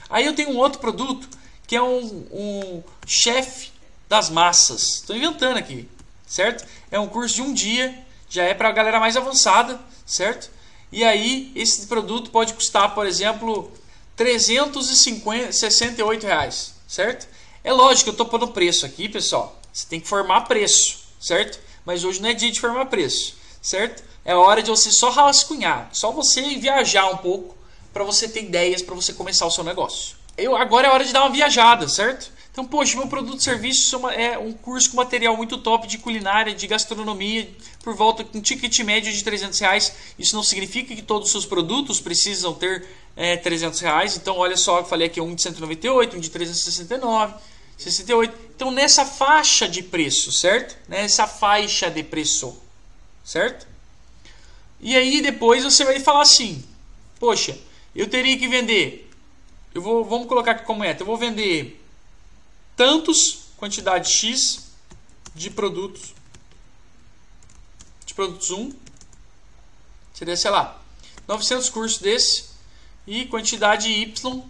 Aí 0.09 0.27
eu 0.27 0.35
tenho 0.35 0.51
um 0.51 0.57
outro 0.57 0.81
produto 0.81 1.29
que 1.67 1.77
é 1.77 1.83
um, 1.83 2.27
um 2.33 2.83
chefe 3.07 3.71
das 4.09 4.29
massas. 4.29 4.97
Estou 4.97 5.15
inventando 5.15 5.57
aqui, 5.57 5.89
certo? 6.27 6.67
É 6.91 6.99
um 6.99 7.07
curso 7.07 7.37
de 7.37 7.43
um 7.43 7.55
dia, 7.55 7.97
já 8.29 8.43
é 8.43 8.55
para 8.55 8.69
a 8.69 8.73
galera 8.73 8.99
mais 8.99 9.17
avançada, 9.17 9.81
certo? 10.05 10.51
E 10.91 11.05
aí 11.05 11.53
esse 11.55 11.87
produto 11.87 12.31
pode 12.31 12.55
custar, 12.55 12.93
por 12.95 13.07
exemplo, 13.07 13.73
368 14.17 16.27
reais, 16.27 16.75
certo? 16.89 17.29
É 17.63 17.73
lógico 17.73 18.11
eu 18.11 18.13
estou 18.13 18.27
pondo 18.27 18.49
preço 18.49 18.85
aqui, 18.85 19.09
pessoal. 19.09 19.61
Você 19.73 19.87
tem 19.87 20.01
que 20.01 20.09
formar 20.09 20.41
preço, 20.43 21.05
certo? 21.21 21.61
Mas 21.85 22.03
hoje 22.03 22.21
não 22.21 22.29
é 22.29 22.35
dia 22.35 22.51
de 22.51 22.61
formar 22.61 22.87
preço, 22.87 23.37
certo? 23.63 24.03
É 24.31 24.35
hora 24.37 24.63
de 24.63 24.71
você 24.71 24.93
só 24.93 25.11
rascunhar, 25.11 25.91
só 25.93 26.13
você 26.13 26.41
viajar 26.55 27.11
um 27.11 27.17
pouco 27.17 27.57
para 27.93 28.05
você 28.05 28.29
ter 28.29 28.45
ideias 28.45 28.81
para 28.81 28.95
você 28.95 29.13
começar 29.13 29.45
o 29.45 29.51
seu 29.51 29.65
negócio. 29.65 30.15
Eu 30.39 30.55
agora 30.55 30.87
é 30.87 30.91
hora 30.93 31.05
de 31.05 31.13
dar 31.13 31.23
uma 31.23 31.31
viajada, 31.31 31.89
certo? 31.89 32.31
Então, 32.53 32.65
poxa, 32.65 32.97
meu 32.97 33.09
produto 33.09 33.39
de 33.39 33.43
serviço 33.43 34.09
é 34.11 34.39
um 34.39 34.53
curso 34.53 34.91
com 34.91 34.99
material 34.99 35.37
muito 35.37 35.59
top 35.59 35.89
de 35.89 35.99
culinária, 35.99 36.55
de 36.55 36.65
gastronomia, 36.69 37.51
por 37.83 37.97
volta 37.97 38.23
com 38.23 38.39
um 38.39 38.41
ticket 38.41 38.79
médio 38.85 39.13
de 39.13 39.25
300 39.25 39.59
reais. 39.59 39.93
Isso 40.17 40.37
não 40.37 40.45
significa 40.45 40.95
que 40.95 41.03
todos 41.03 41.27
os 41.27 41.33
seus 41.33 41.45
produtos 41.45 42.01
precisam 42.01 42.55
ter 42.55 42.87
é, 43.17 43.37
300 43.37 43.81
reais. 43.81 44.17
Então, 44.17 44.37
olha 44.37 44.57
só, 44.57 44.79
eu 44.79 44.85
falei 44.85 45.09
aqui 45.09 45.21
um 45.21 45.35
de 45.35 45.43
198, 45.43 46.17
um 46.17 46.21
de 46.21 46.31
369. 46.31 47.35
68. 47.77 48.33
Então, 48.55 48.71
nessa 48.71 49.05
faixa 49.05 49.69
de 49.69 49.83
preço, 49.83 50.31
certo? 50.31 50.77
Nessa 50.89 51.27
faixa 51.27 51.91
de 51.91 52.05
preço, 52.05 52.57
certo? 53.25 53.70
E 54.81 54.97
aí 54.97 55.21
depois 55.21 55.65
você 55.65 55.85
vai 55.85 56.01
falar 56.01 56.23
assim: 56.23 56.65
Poxa, 57.19 57.59
eu 57.95 58.09
teria 58.09 58.39
que 58.39 58.49
vender. 58.49 59.11
Eu 59.75 59.83
vou, 59.83 60.05
vamos 60.05 60.27
colocar 60.27 60.53
aqui 60.53 60.65
como 60.65 60.81
meta. 60.81 61.03
Eu 61.03 61.07
vou 61.07 61.17
vender 61.17 61.81
tantos, 62.77 63.51
quantidade 63.57 64.11
X 64.11 64.71
de 65.35 65.51
produtos. 65.51 66.15
De 68.07 68.15
produtos 68.15 68.51
1. 68.51 68.73
Seria, 70.15 70.37
sei 70.37 70.51
lá, 70.51 70.81
900 71.29 71.69
cursos 71.71 71.99
desse 71.99 72.51
e 73.07 73.27
quantidade 73.27 73.89
Y 73.89 74.45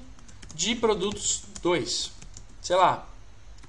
de 0.55 0.75
produtos 0.75 1.43
2. 1.61 2.11
Sei 2.63 2.77
lá, 2.77 3.07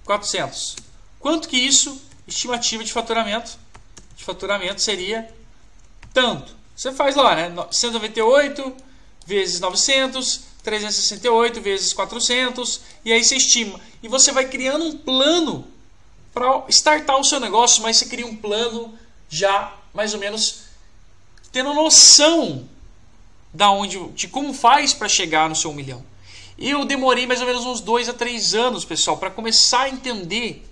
400. 0.05 0.77
Quanto 1.19 1.47
que 1.47 1.57
isso, 1.57 2.01
estimativa 2.27 2.83
de 2.83 2.93
faturamento, 2.93 3.57
de 4.15 4.23
faturamento 4.23 4.81
seria 4.81 5.33
tanto. 6.13 6.55
Você 6.75 6.91
faz 6.91 7.15
lá, 7.15 7.35
né? 7.35 7.53
198 7.71 8.75
vezes 9.25 9.59
900, 9.59 10.41
368 10.63 11.61
vezes 11.61 11.93
400, 11.93 12.81
e 13.05 13.11
aí 13.11 13.23
você 13.23 13.35
estima. 13.35 13.79
E 14.01 14.07
você 14.07 14.31
vai 14.31 14.47
criando 14.47 14.85
um 14.85 14.97
plano 14.97 15.67
para 16.33 16.63
startar 16.69 17.19
o 17.19 17.23
seu 17.23 17.39
negócio, 17.39 17.83
mas 17.83 17.97
você 17.97 18.05
cria 18.05 18.25
um 18.25 18.35
plano 18.35 18.97
já 19.29 19.75
mais 19.93 20.13
ou 20.13 20.19
menos 20.19 20.63
tendo 21.51 21.73
noção 21.73 22.67
da 23.53 23.69
onde, 23.69 23.99
de 24.09 24.27
como 24.27 24.53
faz 24.53 24.93
para 24.93 25.09
chegar 25.09 25.49
no 25.49 25.55
seu 25.55 25.73
milhão. 25.73 26.03
Eu 26.57 26.85
demorei 26.85 27.25
mais 27.25 27.41
ou 27.41 27.47
menos 27.47 27.65
uns 27.65 27.81
dois 27.81 28.07
a 28.07 28.13
três 28.13 28.53
anos, 28.53 28.85
pessoal, 28.85 29.17
para 29.17 29.29
começar 29.29 29.81
a 29.81 29.89
entender 29.89 30.65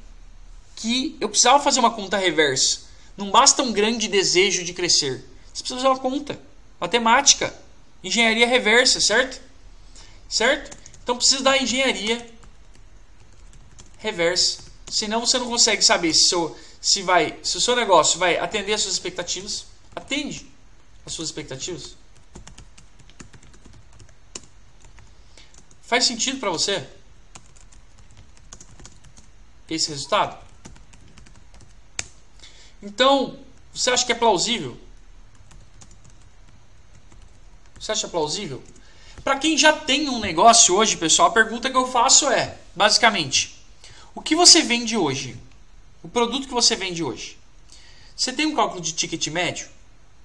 que 0.75 1.17
eu 1.19 1.27
precisava 1.27 1.61
fazer 1.61 1.79
uma 1.79 1.91
conta 1.91 2.15
reversa. 2.15 2.88
Não 3.19 3.29
basta 3.29 3.61
um 3.61 3.73
grande 3.73 4.07
desejo 4.07 4.63
de 4.63 4.73
crescer. 4.73 5.25
Você 5.53 5.61
precisa 5.61 5.75
fazer 5.75 5.87
uma 5.89 5.99
conta. 5.99 6.39
Matemática. 6.79 7.53
Engenharia 8.01 8.47
reversa, 8.47 9.01
certo? 9.01 9.41
Certo? 10.29 10.77
Então 11.03 11.17
precisa 11.17 11.43
da 11.43 11.57
engenharia 11.57 12.25
reversa. 13.97 14.59
Senão 14.89 15.19
você 15.19 15.37
não 15.37 15.49
consegue 15.49 15.81
saber 15.81 16.13
se, 16.13 16.29
seu, 16.29 16.57
se, 16.79 17.01
vai, 17.01 17.37
se 17.43 17.57
o 17.57 17.59
seu 17.59 17.75
negócio 17.75 18.17
vai 18.17 18.37
atender 18.37 18.71
às 18.71 18.83
suas 18.83 18.93
expectativas. 18.93 19.65
Atende 19.93 20.49
às 21.05 21.11
suas 21.11 21.27
expectativas. 21.27 21.97
Faz 25.81 26.05
sentido 26.05 26.39
para 26.39 26.51
você 26.51 26.87
esse 29.69 29.89
resultado? 29.89 30.48
Então, 32.81 33.37
você 33.73 33.91
acha 33.91 34.05
que 34.05 34.11
é 34.11 34.15
plausível? 34.15 34.77
Você 37.79 37.91
acha 37.91 38.07
plausível? 38.07 38.63
Para 39.23 39.37
quem 39.37 39.57
já 39.57 39.73
tem 39.73 40.09
um 40.09 40.19
negócio 40.19 40.75
hoje, 40.75 40.97
pessoal, 40.97 41.29
a 41.29 41.33
pergunta 41.33 41.69
que 41.69 41.77
eu 41.77 41.87
faço 41.87 42.29
é, 42.29 42.57
basicamente, 42.75 43.57
o 44.15 44.21
que 44.21 44.35
você 44.35 44.61
vende 44.61 44.97
hoje? 44.97 45.37
O 46.01 46.07
produto 46.07 46.47
que 46.47 46.53
você 46.53 46.75
vende 46.75 47.03
hoje. 47.03 47.37
Você 48.15 48.33
tem 48.33 48.45
um 48.45 48.55
cálculo 48.55 48.81
de 48.81 48.93
ticket 48.93 49.27
médio? 49.27 49.69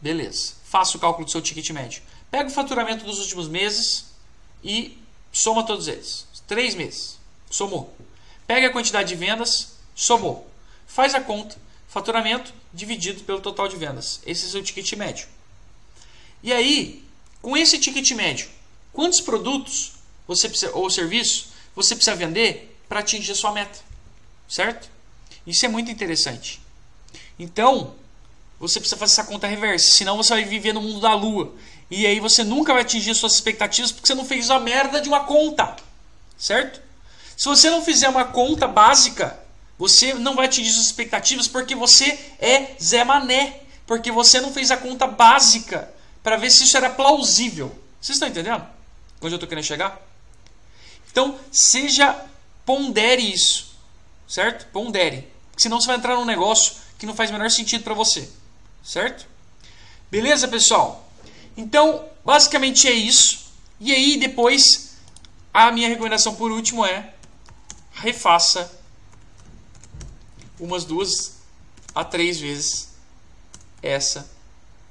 Beleza. 0.00 0.54
Faça 0.64 0.96
o 0.96 1.00
cálculo 1.00 1.24
do 1.24 1.30
seu 1.30 1.40
ticket 1.40 1.70
médio. 1.70 2.02
Pega 2.30 2.48
o 2.48 2.52
faturamento 2.52 3.04
dos 3.04 3.18
últimos 3.20 3.48
meses 3.48 4.06
e 4.62 4.98
soma 5.32 5.64
todos 5.64 5.88
eles. 5.88 6.26
Três 6.46 6.74
meses. 6.74 7.18
Somou. 7.50 7.96
Pega 8.46 8.66
a 8.66 8.72
quantidade 8.72 9.08
de 9.08 9.14
vendas, 9.14 9.76
somou. 9.94 10.48
Faz 10.86 11.14
a 11.14 11.20
conta, 11.20 11.56
faturamento 11.94 12.52
dividido 12.72 13.22
pelo 13.22 13.40
total 13.40 13.68
de 13.68 13.76
vendas. 13.76 14.20
Esse 14.26 14.44
é 14.44 14.48
o 14.48 14.50
seu 14.50 14.62
ticket 14.64 14.92
médio. 14.94 15.28
E 16.42 16.52
aí, 16.52 17.04
com 17.40 17.56
esse 17.56 17.78
ticket 17.78 18.10
médio, 18.10 18.48
quantos 18.92 19.20
produtos 19.20 19.92
você 20.26 20.48
precisa, 20.48 20.72
ou 20.74 20.90
serviço 20.90 21.52
você 21.72 21.94
precisa 21.94 22.16
vender 22.16 22.76
para 22.88 22.98
atingir 22.98 23.30
a 23.30 23.34
sua 23.36 23.52
meta? 23.52 23.78
Certo? 24.48 24.90
Isso 25.46 25.64
é 25.64 25.68
muito 25.68 25.88
interessante. 25.88 26.60
Então, 27.38 27.94
você 28.58 28.80
precisa 28.80 28.98
fazer 28.98 29.12
essa 29.12 29.24
conta 29.24 29.46
reversa, 29.46 29.92
senão 29.92 30.16
você 30.16 30.34
vai 30.34 30.44
viver 30.44 30.72
no 30.72 30.82
mundo 30.82 30.98
da 31.00 31.14
lua. 31.14 31.54
E 31.88 32.08
aí 32.08 32.18
você 32.18 32.42
nunca 32.42 32.72
vai 32.72 32.82
atingir 32.82 33.14
suas 33.14 33.34
expectativas 33.34 33.92
porque 33.92 34.08
você 34.08 34.16
não 34.16 34.24
fez 34.24 34.50
a 34.50 34.58
merda 34.58 35.00
de 35.00 35.08
uma 35.08 35.20
conta. 35.20 35.76
Certo? 36.36 36.82
Se 37.36 37.44
você 37.44 37.70
não 37.70 37.84
fizer 37.84 38.08
uma 38.08 38.24
conta 38.24 38.66
básica, 38.66 39.43
você 39.78 40.14
não 40.14 40.34
vai 40.34 40.46
atingir 40.46 40.72
suas 40.72 40.86
expectativas 40.86 41.48
porque 41.48 41.74
você 41.74 42.18
é 42.38 42.74
Zé 42.80 43.04
Mané. 43.04 43.60
Porque 43.86 44.10
você 44.10 44.40
não 44.40 44.52
fez 44.52 44.70
a 44.70 44.76
conta 44.76 45.06
básica 45.06 45.92
para 46.22 46.36
ver 46.36 46.50
se 46.50 46.64
isso 46.64 46.76
era 46.76 46.88
plausível. 46.88 47.68
Vocês 48.00 48.16
estão 48.16 48.28
entendendo? 48.28 48.66
Onde 49.20 49.34
eu 49.34 49.36
estou 49.36 49.48
querendo 49.48 49.64
chegar? 49.64 50.00
Então, 51.10 51.38
seja, 51.52 52.16
pondere 52.64 53.22
isso. 53.22 53.76
Certo? 54.26 54.66
Pondere. 54.72 55.28
Senão 55.56 55.80
você 55.80 55.86
vai 55.86 55.96
entrar 55.96 56.16
num 56.16 56.24
negócio 56.24 56.76
que 56.98 57.06
não 57.06 57.14
faz 57.14 57.30
o 57.30 57.32
menor 57.34 57.50
sentido 57.50 57.84
para 57.84 57.94
você. 57.94 58.28
Certo? 58.82 59.26
Beleza, 60.10 60.48
pessoal? 60.48 61.08
Então, 61.56 62.08
basicamente 62.24 62.88
é 62.88 62.92
isso. 62.92 63.52
E 63.78 63.92
aí, 63.92 64.16
depois, 64.16 64.96
a 65.52 65.70
minha 65.70 65.88
recomendação 65.88 66.34
por 66.34 66.50
último 66.50 66.86
é 66.86 67.12
refaça 67.92 68.70
umas 70.64 70.84
duas 70.84 71.34
a 71.94 72.04
três 72.04 72.40
vezes 72.40 72.88
essa 73.82 74.28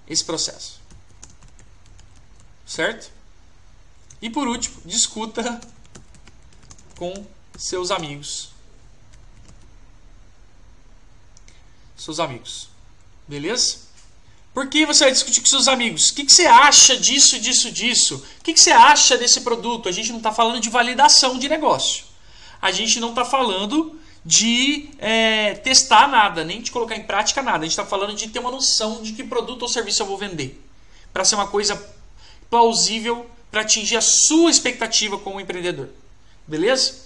esse 0.08 0.24
processo. 0.24 0.82
Certo? 2.66 3.12
E 4.22 4.30
por 4.30 4.48
último, 4.48 4.82
discuta 4.86 5.60
com 6.96 7.26
seus 7.58 7.92
amigos. 7.92 8.50
Seus 11.98 12.20
amigos. 12.20 12.70
Beleza? 13.28 13.84
Por 14.54 14.68
que 14.68 14.86
você 14.86 15.06
vai 15.06 15.14
discutir 15.14 15.42
com 15.42 15.48
seus 15.48 15.68
amigos? 15.68 16.10
O 16.10 16.14
que, 16.14 16.26
que 16.26 16.32
você 16.32 16.46
acha 16.46 16.96
disso, 16.96 17.40
disso, 17.40 17.72
disso? 17.72 18.24
O 18.40 18.44
que, 18.44 18.54
que 18.54 18.60
você 18.60 18.72
acha 18.72 19.18
desse 19.18 19.42
produto? 19.42 19.90
A 19.90 19.92
gente 19.92 20.12
não 20.12 20.18
está 20.18 20.32
falando 20.32 20.60
de 20.60 20.70
validação 20.70 21.40
de 21.40 21.50
negócio. 21.50 22.06
A 22.62 22.72
gente 22.72 23.00
não 23.00 23.10
está 23.10 23.26
falando 23.26 24.00
de 24.26 24.90
é, 25.00 25.56
testar 25.56 26.08
nada, 26.08 26.44
nem 26.44 26.62
de 26.62 26.72
colocar 26.72 26.96
em 26.96 27.04
prática 27.04 27.42
nada. 27.42 27.60
A 27.60 27.62
gente 27.64 27.72
está 27.72 27.86
falando 27.86 28.16
de 28.16 28.30
ter 28.30 28.40
uma 28.40 28.52
noção 28.52 29.02
de 29.02 29.14
que 29.14 29.24
produto 29.24 29.64
ou 29.64 29.68
serviço 29.68 30.02
eu 30.02 30.08
vou 30.08 30.18
vender. 30.18 30.62
Para 31.12 31.26
ser 31.26 31.36
uma 31.36 31.48
coisa 31.48 31.82
plausível 32.50 33.30
para 33.52 33.62
atingir 33.62 33.98
a 33.98 34.02
sua 34.02 34.50
expectativa 34.50 35.18
como 35.18 35.40
empreendedor. 35.40 35.90
Beleza? 36.48 37.04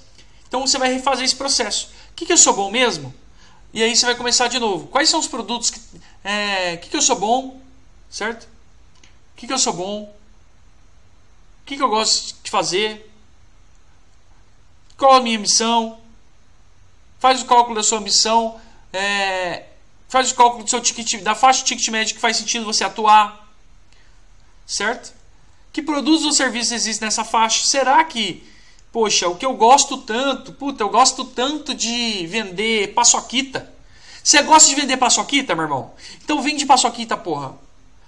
Então 0.47 0.65
você 0.65 0.77
vai 0.77 0.93
refazer 0.93 1.25
esse 1.25 1.35
processo. 1.35 1.89
O 2.11 2.15
que, 2.15 2.25
que 2.25 2.33
eu 2.33 2.37
sou 2.37 2.53
bom 2.53 2.71
mesmo? 2.71 3.13
E 3.73 3.83
aí 3.83 3.95
você 3.95 4.05
vai 4.05 4.15
começar 4.15 4.47
de 4.47 4.59
novo. 4.59 4.87
Quais 4.87 5.09
são 5.09 5.19
os 5.19 5.27
produtos 5.27 5.69
que. 5.69 5.79
É, 6.23 6.75
o 6.75 6.77
que, 6.79 6.89
que 6.89 6.97
eu 6.97 7.01
sou 7.01 7.17
bom? 7.17 7.59
Certo? 8.09 8.43
O 8.45 9.35
que, 9.35 9.45
que 9.45 9.53
eu 9.53 9.59
sou 9.59 9.73
bom? 9.73 10.03
O 10.03 11.65
que, 11.65 11.75
que 11.75 11.83
eu 11.83 11.89
gosto 11.89 12.35
de 12.41 12.49
fazer? 12.49 13.11
Qual 14.95 15.13
a 15.13 15.21
minha 15.21 15.37
missão? 15.37 15.99
Faz 17.19 17.41
o 17.41 17.45
cálculo 17.45 17.75
da 17.75 17.83
sua 17.83 17.99
missão. 17.99 18.59
É, 18.93 19.65
faz 20.07 20.31
o 20.31 20.35
cálculo 20.35 20.63
do 20.63 20.69
seu 20.69 20.81
ticket, 20.81 21.21
da 21.21 21.35
faixa 21.35 21.59
de 21.59 21.65
ticket 21.65 21.87
médio 21.89 22.15
que 22.15 22.21
faz 22.21 22.37
sentido 22.37 22.65
você 22.65 22.83
atuar. 22.83 23.47
Certo? 24.65 25.13
Que 25.71 25.81
produtos 25.81 26.25
ou 26.25 26.31
serviços 26.31 26.71
existem 26.71 27.05
nessa 27.05 27.23
faixa? 27.23 27.65
Será 27.65 28.03
que, 28.03 28.43
poxa, 28.91 29.27
o 29.27 29.35
que 29.35 29.45
eu 29.45 29.53
gosto 29.53 29.97
tanto, 29.97 30.51
puta, 30.53 30.83
eu 30.83 30.89
gosto 30.89 31.23
tanto 31.25 31.73
de 31.73 32.25
vender 32.27 32.93
paçoquita. 32.93 33.71
Você 34.23 34.41
gosta 34.41 34.69
de 34.69 34.75
vender 34.75 34.97
paçoquita, 34.97 35.55
meu 35.55 35.65
irmão? 35.65 35.93
Então 36.23 36.41
vende 36.41 36.65
paçoquita, 36.65 37.15
porra. 37.15 37.55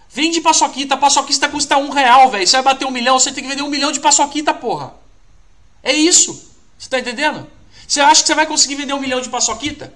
Vende 0.10 0.42
paçoquita. 0.42 0.98
Paçoquita 0.98 1.48
custa 1.48 1.78
um 1.78 1.90
real, 1.90 2.30
velho. 2.30 2.46
Você 2.46 2.58
vai 2.58 2.74
bater 2.74 2.86
um 2.86 2.92
milhão, 2.92 3.20
você 3.20 3.32
tem 3.32 3.44
que 3.44 3.50
vender 3.50 3.62
um 3.62 3.70
milhão 3.70 3.92
de 3.92 4.00
paçoquita, 4.00 4.54
porra. 4.54 4.94
É 5.82 5.94
isso. 5.94 6.52
Você 6.78 6.90
tá 6.90 7.00
entendendo? 7.00 7.48
Você 7.90 8.02
acha 8.02 8.22
que 8.22 8.28
você 8.28 8.36
vai 8.36 8.46
conseguir 8.46 8.76
vender 8.76 8.94
um 8.94 9.00
milhão 9.00 9.20
de 9.20 9.30
paçoquita? 9.30 9.92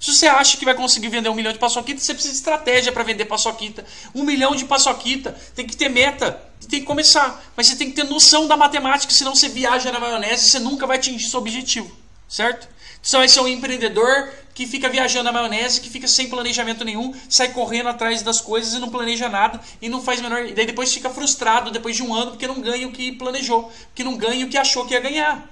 Se 0.00 0.14
você 0.14 0.26
acha 0.26 0.56
que 0.56 0.64
vai 0.64 0.74
conseguir 0.74 1.08
vender 1.08 1.28
um 1.28 1.34
milhão 1.34 1.52
de 1.52 1.58
paçoquita, 1.58 2.00
você 2.00 2.14
precisa 2.14 2.32
de 2.32 2.38
estratégia 2.38 2.90
para 2.90 3.02
vender 3.02 3.26
paçoquita. 3.26 3.84
Um 4.14 4.22
milhão 4.22 4.56
de 4.56 4.64
paçoquita, 4.64 5.38
tem 5.54 5.66
que 5.66 5.76
ter 5.76 5.90
meta, 5.90 6.40
tem 6.70 6.80
que 6.80 6.86
começar. 6.86 7.44
Mas 7.54 7.66
você 7.66 7.76
tem 7.76 7.90
que 7.90 7.96
ter 7.96 8.04
noção 8.04 8.46
da 8.46 8.56
matemática, 8.56 9.12
senão 9.12 9.34
você 9.34 9.46
viaja 9.46 9.92
na 9.92 10.00
maionese 10.00 10.46
e 10.46 10.50
você 10.50 10.58
nunca 10.58 10.86
vai 10.86 10.96
atingir 10.96 11.28
seu 11.28 11.38
objetivo. 11.40 11.94
Certo? 12.26 12.66
Você 13.02 13.18
vai 13.18 13.28
ser 13.28 13.40
um 13.40 13.48
empreendedor 13.48 14.32
que 14.54 14.66
fica 14.66 14.88
viajando 14.88 15.24
na 15.24 15.32
maionese, 15.32 15.82
que 15.82 15.90
fica 15.90 16.08
sem 16.08 16.30
planejamento 16.30 16.82
nenhum, 16.82 17.14
sai 17.28 17.48
correndo 17.48 17.90
atrás 17.90 18.22
das 18.22 18.40
coisas 18.40 18.72
e 18.72 18.78
não 18.78 18.88
planeja 18.88 19.28
nada 19.28 19.60
e 19.82 19.88
não 19.90 20.00
faz 20.00 20.22
menor. 20.22 20.46
E 20.46 20.54
daí 20.54 20.64
depois 20.64 20.94
fica 20.94 21.10
frustrado 21.10 21.70
depois 21.70 21.94
de 21.94 22.02
um 22.02 22.14
ano 22.14 22.30
porque 22.30 22.46
não 22.46 22.58
ganha 22.62 22.88
o 22.88 22.92
que 22.92 23.12
planejou, 23.12 23.70
porque 23.88 24.02
não 24.02 24.16
ganha 24.16 24.46
o 24.46 24.48
que 24.48 24.56
achou 24.56 24.86
que 24.86 24.94
ia 24.94 25.00
ganhar. 25.00 25.46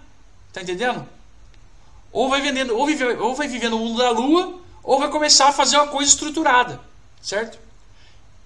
Tá 0.54 0.62
entendendo? 0.62 1.06
Ou 2.16 2.30
vai 2.30 2.40
vendendo, 2.40 2.74
ou, 2.74 2.86
vive, 2.86 3.04
ou 3.04 3.34
vai 3.34 3.46
viver 3.46 3.68
no 3.68 3.78
mundo 3.78 3.98
da 3.98 4.08
lua, 4.08 4.58
ou 4.82 4.98
vai 4.98 5.10
começar 5.10 5.48
a 5.48 5.52
fazer 5.52 5.76
uma 5.76 5.88
coisa 5.88 6.08
estruturada, 6.10 6.80
certo? 7.20 7.58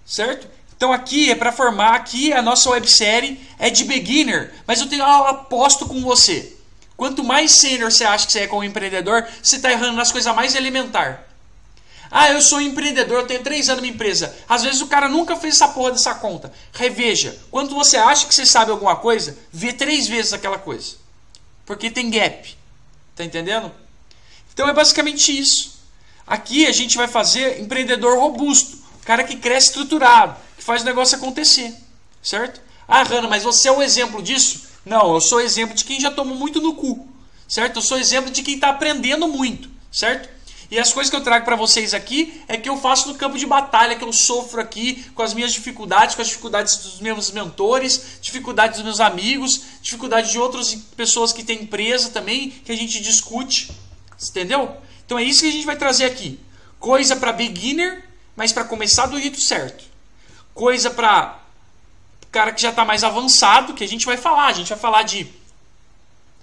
Certo? 0.04 0.48
Então 0.76 0.92
aqui 0.92 1.30
é 1.30 1.36
para 1.36 1.52
formar, 1.52 1.94
aqui 1.94 2.32
a 2.32 2.42
nossa 2.42 2.68
websérie 2.68 3.40
é 3.60 3.70
de 3.70 3.84
beginner, 3.84 4.52
mas 4.66 4.80
eu 4.80 4.88
tenho 4.88 5.02
eu 5.04 5.26
aposto 5.28 5.86
com 5.86 6.00
você. 6.00 6.52
Quanto 6.96 7.22
mais 7.22 7.60
sênior 7.60 7.92
você 7.92 8.02
acha 8.02 8.26
que 8.26 8.32
você 8.32 8.40
é 8.40 8.46
como 8.48 8.64
empreendedor, 8.64 9.24
você 9.40 9.54
está 9.54 9.70
errando 9.70 9.94
nas 9.94 10.10
coisas 10.10 10.34
mais 10.34 10.56
elementar. 10.56 11.24
Ah, 12.10 12.28
eu 12.32 12.42
sou 12.42 12.60
empreendedor, 12.60 13.20
eu 13.20 13.26
tenho 13.28 13.44
três 13.44 13.68
anos 13.68 13.82
na 13.82 13.88
empresa. 13.88 14.34
Às 14.48 14.64
vezes 14.64 14.80
o 14.80 14.88
cara 14.88 15.08
nunca 15.08 15.36
fez 15.36 15.54
essa 15.54 15.68
porra 15.68 15.92
dessa 15.92 16.16
conta. 16.16 16.52
Reveja. 16.72 17.38
Quando 17.52 17.72
você 17.72 17.96
acha 17.96 18.26
que 18.26 18.34
você 18.34 18.44
sabe 18.44 18.72
alguma 18.72 18.96
coisa, 18.96 19.38
vê 19.52 19.72
três 19.72 20.08
vezes 20.08 20.32
aquela 20.32 20.58
coisa. 20.58 20.96
Porque 21.64 21.88
tem 21.88 22.10
gap. 22.10 22.58
Tá 23.20 23.24
entendendo? 23.26 23.70
Então 24.50 24.66
é 24.66 24.72
basicamente 24.72 25.38
isso. 25.38 25.78
Aqui 26.26 26.66
a 26.66 26.72
gente 26.72 26.96
vai 26.96 27.06
fazer 27.06 27.60
empreendedor 27.60 28.18
robusto. 28.18 28.78
Cara 29.04 29.22
que 29.24 29.36
cresce 29.36 29.66
estruturado, 29.66 30.36
que 30.56 30.64
faz 30.64 30.80
o 30.80 30.86
negócio 30.86 31.18
acontecer. 31.18 31.74
Certo? 32.22 32.62
Ah, 32.88 33.02
Rana, 33.02 33.28
mas 33.28 33.42
você 33.42 33.68
é 33.68 33.72
um 33.72 33.82
exemplo 33.82 34.22
disso? 34.22 34.70
Não, 34.86 35.12
eu 35.12 35.20
sou 35.20 35.38
exemplo 35.38 35.74
de 35.74 35.84
quem 35.84 36.00
já 36.00 36.10
tomou 36.10 36.34
muito 36.34 36.62
no 36.62 36.74
cu. 36.74 37.06
Certo? 37.46 37.76
Eu 37.76 37.82
sou 37.82 37.98
exemplo 37.98 38.30
de 38.30 38.42
quem 38.42 38.54
está 38.54 38.70
aprendendo 38.70 39.28
muito. 39.28 39.68
Certo? 39.92 40.30
E 40.70 40.78
as 40.78 40.92
coisas 40.92 41.10
que 41.10 41.16
eu 41.16 41.22
trago 41.22 41.44
para 41.44 41.56
vocês 41.56 41.92
aqui 41.92 42.42
é 42.46 42.56
que 42.56 42.68
eu 42.68 42.76
faço 42.76 43.08
no 43.08 43.16
campo 43.16 43.36
de 43.36 43.44
batalha, 43.44 43.96
que 43.96 44.04
eu 44.04 44.12
sofro 44.12 44.60
aqui 44.60 45.02
com 45.14 45.22
as 45.22 45.34
minhas 45.34 45.52
dificuldades, 45.52 46.14
com 46.14 46.22
as 46.22 46.28
dificuldades 46.28 46.76
dos 46.76 47.00
meus 47.00 47.32
mentores, 47.32 48.18
dificuldades 48.20 48.76
dos 48.76 48.84
meus 48.84 49.00
amigos, 49.00 49.62
dificuldades 49.82 50.30
de 50.30 50.38
outras 50.38 50.72
pessoas 50.96 51.32
que 51.32 51.42
têm 51.42 51.62
empresa 51.62 52.10
também, 52.10 52.50
que 52.50 52.70
a 52.70 52.76
gente 52.76 53.00
discute. 53.00 53.72
Entendeu? 54.28 54.76
Então 55.04 55.18
é 55.18 55.24
isso 55.24 55.40
que 55.40 55.48
a 55.48 55.52
gente 55.52 55.66
vai 55.66 55.76
trazer 55.76 56.04
aqui. 56.04 56.38
Coisa 56.78 57.16
para 57.16 57.32
beginner, 57.32 58.08
mas 58.36 58.52
para 58.52 58.62
começar 58.62 59.06
do 59.06 59.20
jeito 59.20 59.40
certo. 59.40 59.84
Coisa 60.54 60.88
para 60.88 61.40
cara 62.30 62.52
que 62.52 62.62
já 62.62 62.70
está 62.70 62.84
mais 62.84 63.02
avançado, 63.02 63.74
que 63.74 63.82
a 63.82 63.88
gente 63.88 64.06
vai 64.06 64.16
falar. 64.16 64.46
A 64.46 64.52
gente 64.52 64.68
vai 64.68 64.78
falar 64.78 65.02
de, 65.02 65.26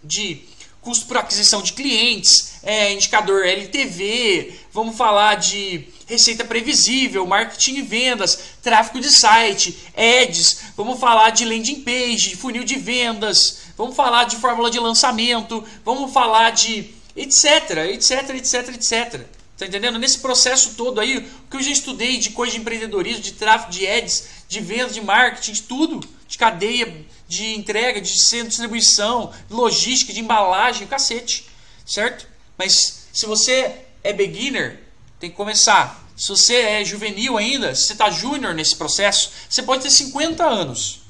de 0.04 0.44
custo 0.82 1.06
por 1.06 1.18
aquisição 1.18 1.62
de 1.62 1.74
clientes, 1.74 2.54
é, 2.64 2.94
indicador 2.94 3.46
LTV, 3.46 4.54
vamos 4.72 4.96
falar 4.96 5.36
de 5.36 5.88
receita 6.08 6.46
previsível, 6.46 7.26
marketing 7.26 7.76
e 7.76 7.82
vendas, 7.82 8.40
tráfego 8.64 9.00
de 9.00 9.10
site, 9.10 9.78
ads, 9.96 10.62
vamos 10.76 11.00
falar 11.00 11.32
de 11.32 11.44
landing 11.44 11.82
page, 11.82 12.36
funil 12.36 12.64
de 12.64 12.76
vendas, 12.76 13.60
vamos 13.78 13.96
falar 13.96 14.24
de 14.24 14.38
fórmula 14.38 14.72
de 14.72 14.80
lançamento, 14.80 15.64
vamos 15.84 16.12
falar 16.14 16.52
de 16.52 16.90
etc, 17.16 17.90
etc, 17.92 18.30
etc, 18.36 18.70
etc. 18.76 19.28
Tá 19.58 19.66
entendendo? 19.66 19.98
Nesse 19.98 20.20
processo 20.20 20.76
todo 20.76 21.02
aí, 21.02 21.18
o 21.18 21.50
que 21.50 21.58
eu 21.58 21.62
já 21.62 21.72
estudei 21.72 22.18
de 22.18 22.30
coisa 22.30 22.54
de 22.54 22.60
empreendedorismo, 22.60 23.24
de 23.24 23.34
tráfego 23.34 23.72
de 23.72 23.88
ads, 23.88 24.28
de 24.48 24.62
vendas, 24.62 24.94
de 24.94 25.02
marketing, 25.02 25.52
de 25.52 25.62
tudo, 25.64 26.08
de 26.28 26.38
cadeia 26.38 27.06
de 27.28 27.56
entrega, 27.56 28.00
de 28.00 28.12
distribuição, 28.12 29.34
de 29.48 29.54
logística, 29.54 30.14
de 30.14 30.20
embalagem, 30.20 30.88
cacete, 30.88 31.48
certo? 31.86 32.28
Mas 32.58 33.08
se 33.12 33.26
você 33.26 33.76
é 34.04 34.14
beginner, 34.14 34.84
tem 35.20 35.30
que 35.30 35.36
começar. 35.36 36.06
Se 36.16 36.30
você 36.30 36.56
é 36.56 36.86
juvenil 36.86 37.38
ainda, 37.38 37.76
se 37.76 37.84
você 37.84 37.94
está 37.94 38.10
júnior 38.10 38.54
nesse 38.54 38.76
processo, 38.76 39.32
você 39.50 39.62
pode 39.62 39.84
ter 39.84 39.92
50 39.92 40.44
anos. 40.44 41.02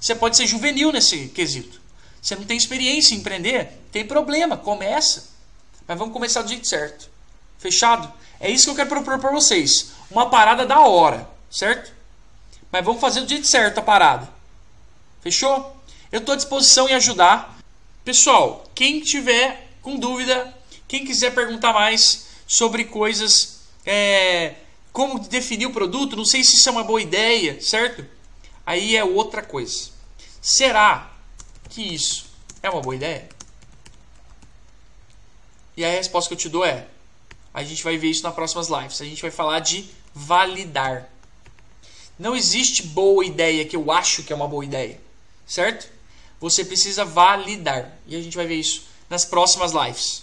Você 0.00 0.14
pode 0.14 0.36
ser 0.36 0.46
juvenil 0.46 0.92
nesse 0.92 1.28
quesito. 1.28 1.80
Você 2.20 2.34
não 2.34 2.44
tem 2.44 2.56
experiência 2.56 3.14
em 3.14 3.18
empreender, 3.18 3.80
tem 3.92 4.04
problema, 4.04 4.56
começa. 4.56 5.28
Mas 5.86 5.98
vamos 5.98 6.12
começar 6.12 6.42
do 6.42 6.48
jeito 6.48 6.66
certo. 6.66 7.08
Fechado? 7.58 8.12
É 8.40 8.50
isso 8.50 8.64
que 8.64 8.70
eu 8.70 8.74
quero 8.74 8.88
propor 8.88 9.18
para 9.18 9.30
vocês. 9.30 9.92
Uma 10.10 10.28
parada 10.28 10.66
da 10.66 10.80
hora, 10.80 11.28
certo? 11.50 11.92
Mas 12.70 12.84
vamos 12.84 13.00
fazer 13.00 13.20
do 13.20 13.28
jeito 13.28 13.46
certo 13.46 13.78
a 13.78 13.82
parada. 13.82 14.35
Fechou? 15.26 15.76
Eu 16.12 16.20
estou 16.20 16.34
à 16.34 16.36
disposição 16.36 16.88
em 16.88 16.94
ajudar. 16.94 17.58
Pessoal, 18.04 18.64
quem 18.76 19.00
tiver 19.00 19.72
com 19.82 19.98
dúvida, 19.98 20.56
quem 20.86 21.04
quiser 21.04 21.34
perguntar 21.34 21.72
mais 21.72 22.28
sobre 22.46 22.84
coisas, 22.84 23.62
é, 23.84 24.54
como 24.92 25.18
definir 25.18 25.66
o 25.66 25.72
produto, 25.72 26.14
não 26.14 26.24
sei 26.24 26.44
se 26.44 26.54
isso 26.54 26.68
é 26.68 26.70
uma 26.70 26.84
boa 26.84 27.02
ideia, 27.02 27.60
certo? 27.60 28.06
Aí 28.64 28.94
é 28.94 29.02
outra 29.02 29.42
coisa. 29.42 29.90
Será 30.40 31.12
que 31.70 31.82
isso 31.82 32.26
é 32.62 32.70
uma 32.70 32.80
boa 32.80 32.94
ideia? 32.94 33.28
E 35.76 35.84
a 35.84 35.90
resposta 35.90 36.28
que 36.28 36.34
eu 36.34 36.38
te 36.38 36.48
dou 36.48 36.64
é: 36.64 36.86
a 37.52 37.64
gente 37.64 37.82
vai 37.82 37.98
ver 37.98 38.10
isso 38.10 38.22
nas 38.22 38.32
próximas 38.32 38.68
lives. 38.68 39.02
A 39.02 39.04
gente 39.04 39.22
vai 39.22 39.32
falar 39.32 39.58
de 39.58 39.90
validar. 40.14 41.10
Não 42.16 42.36
existe 42.36 42.84
boa 42.84 43.26
ideia 43.26 43.64
que 43.64 43.74
eu 43.74 43.90
acho 43.90 44.22
que 44.22 44.32
é 44.32 44.36
uma 44.36 44.46
boa 44.46 44.64
ideia 44.64 45.04
certo? 45.46 45.88
Você 46.40 46.64
precisa 46.64 47.04
validar. 47.04 47.96
E 48.06 48.16
a 48.16 48.20
gente 48.20 48.36
vai 48.36 48.46
ver 48.46 48.56
isso 48.56 48.84
nas 49.08 49.24
próximas 49.24 49.72
lives. 49.72 50.22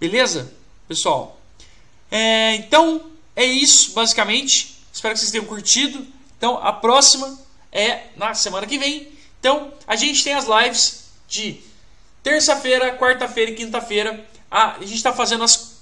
Beleza? 0.00 0.52
Pessoal? 0.88 1.38
É, 2.10 2.54
então, 2.54 3.10
é 3.36 3.44
isso, 3.44 3.92
basicamente. 3.92 4.78
Espero 4.92 5.14
que 5.14 5.20
vocês 5.20 5.30
tenham 5.30 5.44
curtido. 5.44 6.04
Então, 6.36 6.56
a 6.56 6.72
próxima 6.72 7.38
é 7.70 8.04
na 8.16 8.34
semana 8.34 8.66
que 8.66 8.78
vem. 8.78 9.12
Então, 9.38 9.72
a 9.86 9.94
gente 9.94 10.24
tem 10.24 10.34
as 10.34 10.46
lives 10.46 11.04
de 11.28 11.60
terça-feira, 12.22 12.96
quarta-feira 12.96 13.50
e 13.50 13.54
quinta-feira. 13.54 14.26
A, 14.50 14.76
a 14.76 14.80
gente 14.80 14.94
está 14.94 15.12
fazendo 15.12 15.44
as 15.44 15.78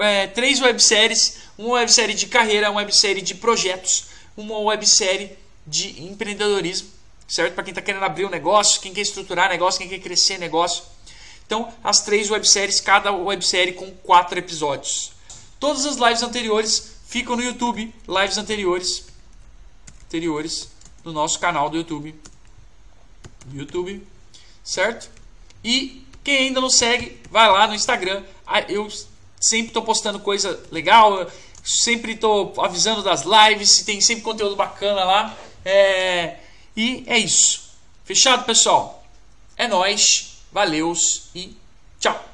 é, 0.00 0.26
três 0.28 0.60
webséries. 0.60 1.38
Uma 1.56 1.74
websérie 1.74 2.14
de 2.14 2.26
carreira, 2.26 2.70
uma 2.70 2.80
websérie 2.80 3.22
de 3.22 3.34
projetos, 3.34 4.06
uma 4.36 4.58
websérie 4.58 5.36
de 5.66 6.02
empreendedorismo 6.02 6.97
certo? 7.28 7.54
Para 7.54 7.62
quem 7.62 7.72
está 7.72 7.82
querendo 7.82 8.04
abrir 8.04 8.24
um 8.24 8.30
negócio, 8.30 8.80
quem 8.80 8.92
quer 8.92 9.02
estruturar 9.02 9.50
negócio, 9.50 9.78
quem 9.78 9.88
quer 9.88 9.98
crescer 9.98 10.38
negócio. 10.38 10.82
Então, 11.46 11.72
as 11.84 12.00
três 12.00 12.30
webséries, 12.30 12.80
cada 12.80 13.12
websérie 13.12 13.74
com 13.74 13.90
quatro 13.90 14.38
episódios. 14.38 15.12
Todas 15.60 15.86
as 15.86 15.96
lives 15.96 16.22
anteriores 16.22 16.96
ficam 17.06 17.36
no 17.36 17.42
YouTube, 17.42 17.94
lives 18.06 18.38
anteriores, 18.38 19.06
anteriores 20.04 20.68
no 21.04 21.12
nosso 21.12 21.38
canal 21.38 21.68
do 21.70 21.76
YouTube, 21.76 22.14
YouTube, 23.52 24.06
certo? 24.62 25.10
E 25.64 26.04
quem 26.22 26.48
ainda 26.48 26.60
não 26.60 26.70
segue, 26.70 27.18
vai 27.30 27.50
lá 27.50 27.66
no 27.66 27.74
Instagram. 27.74 28.22
Ah, 28.46 28.60
eu 28.62 28.88
sempre 29.40 29.68
estou 29.68 29.82
postando 29.82 30.20
coisa 30.20 30.62
legal, 30.70 31.30
sempre 31.64 32.12
estou 32.12 32.52
avisando 32.58 33.02
das 33.02 33.22
lives, 33.22 33.82
tem 33.82 34.00
sempre 34.00 34.22
conteúdo 34.22 34.54
bacana 34.54 35.04
lá. 35.04 35.36
É, 35.64 36.36
e 36.78 37.02
é 37.08 37.18
isso. 37.18 37.72
Fechado, 38.04 38.44
pessoal? 38.44 39.04
É 39.56 39.66
nós. 39.66 40.38
Valeus 40.52 41.28
e 41.34 41.56
tchau. 41.98 42.27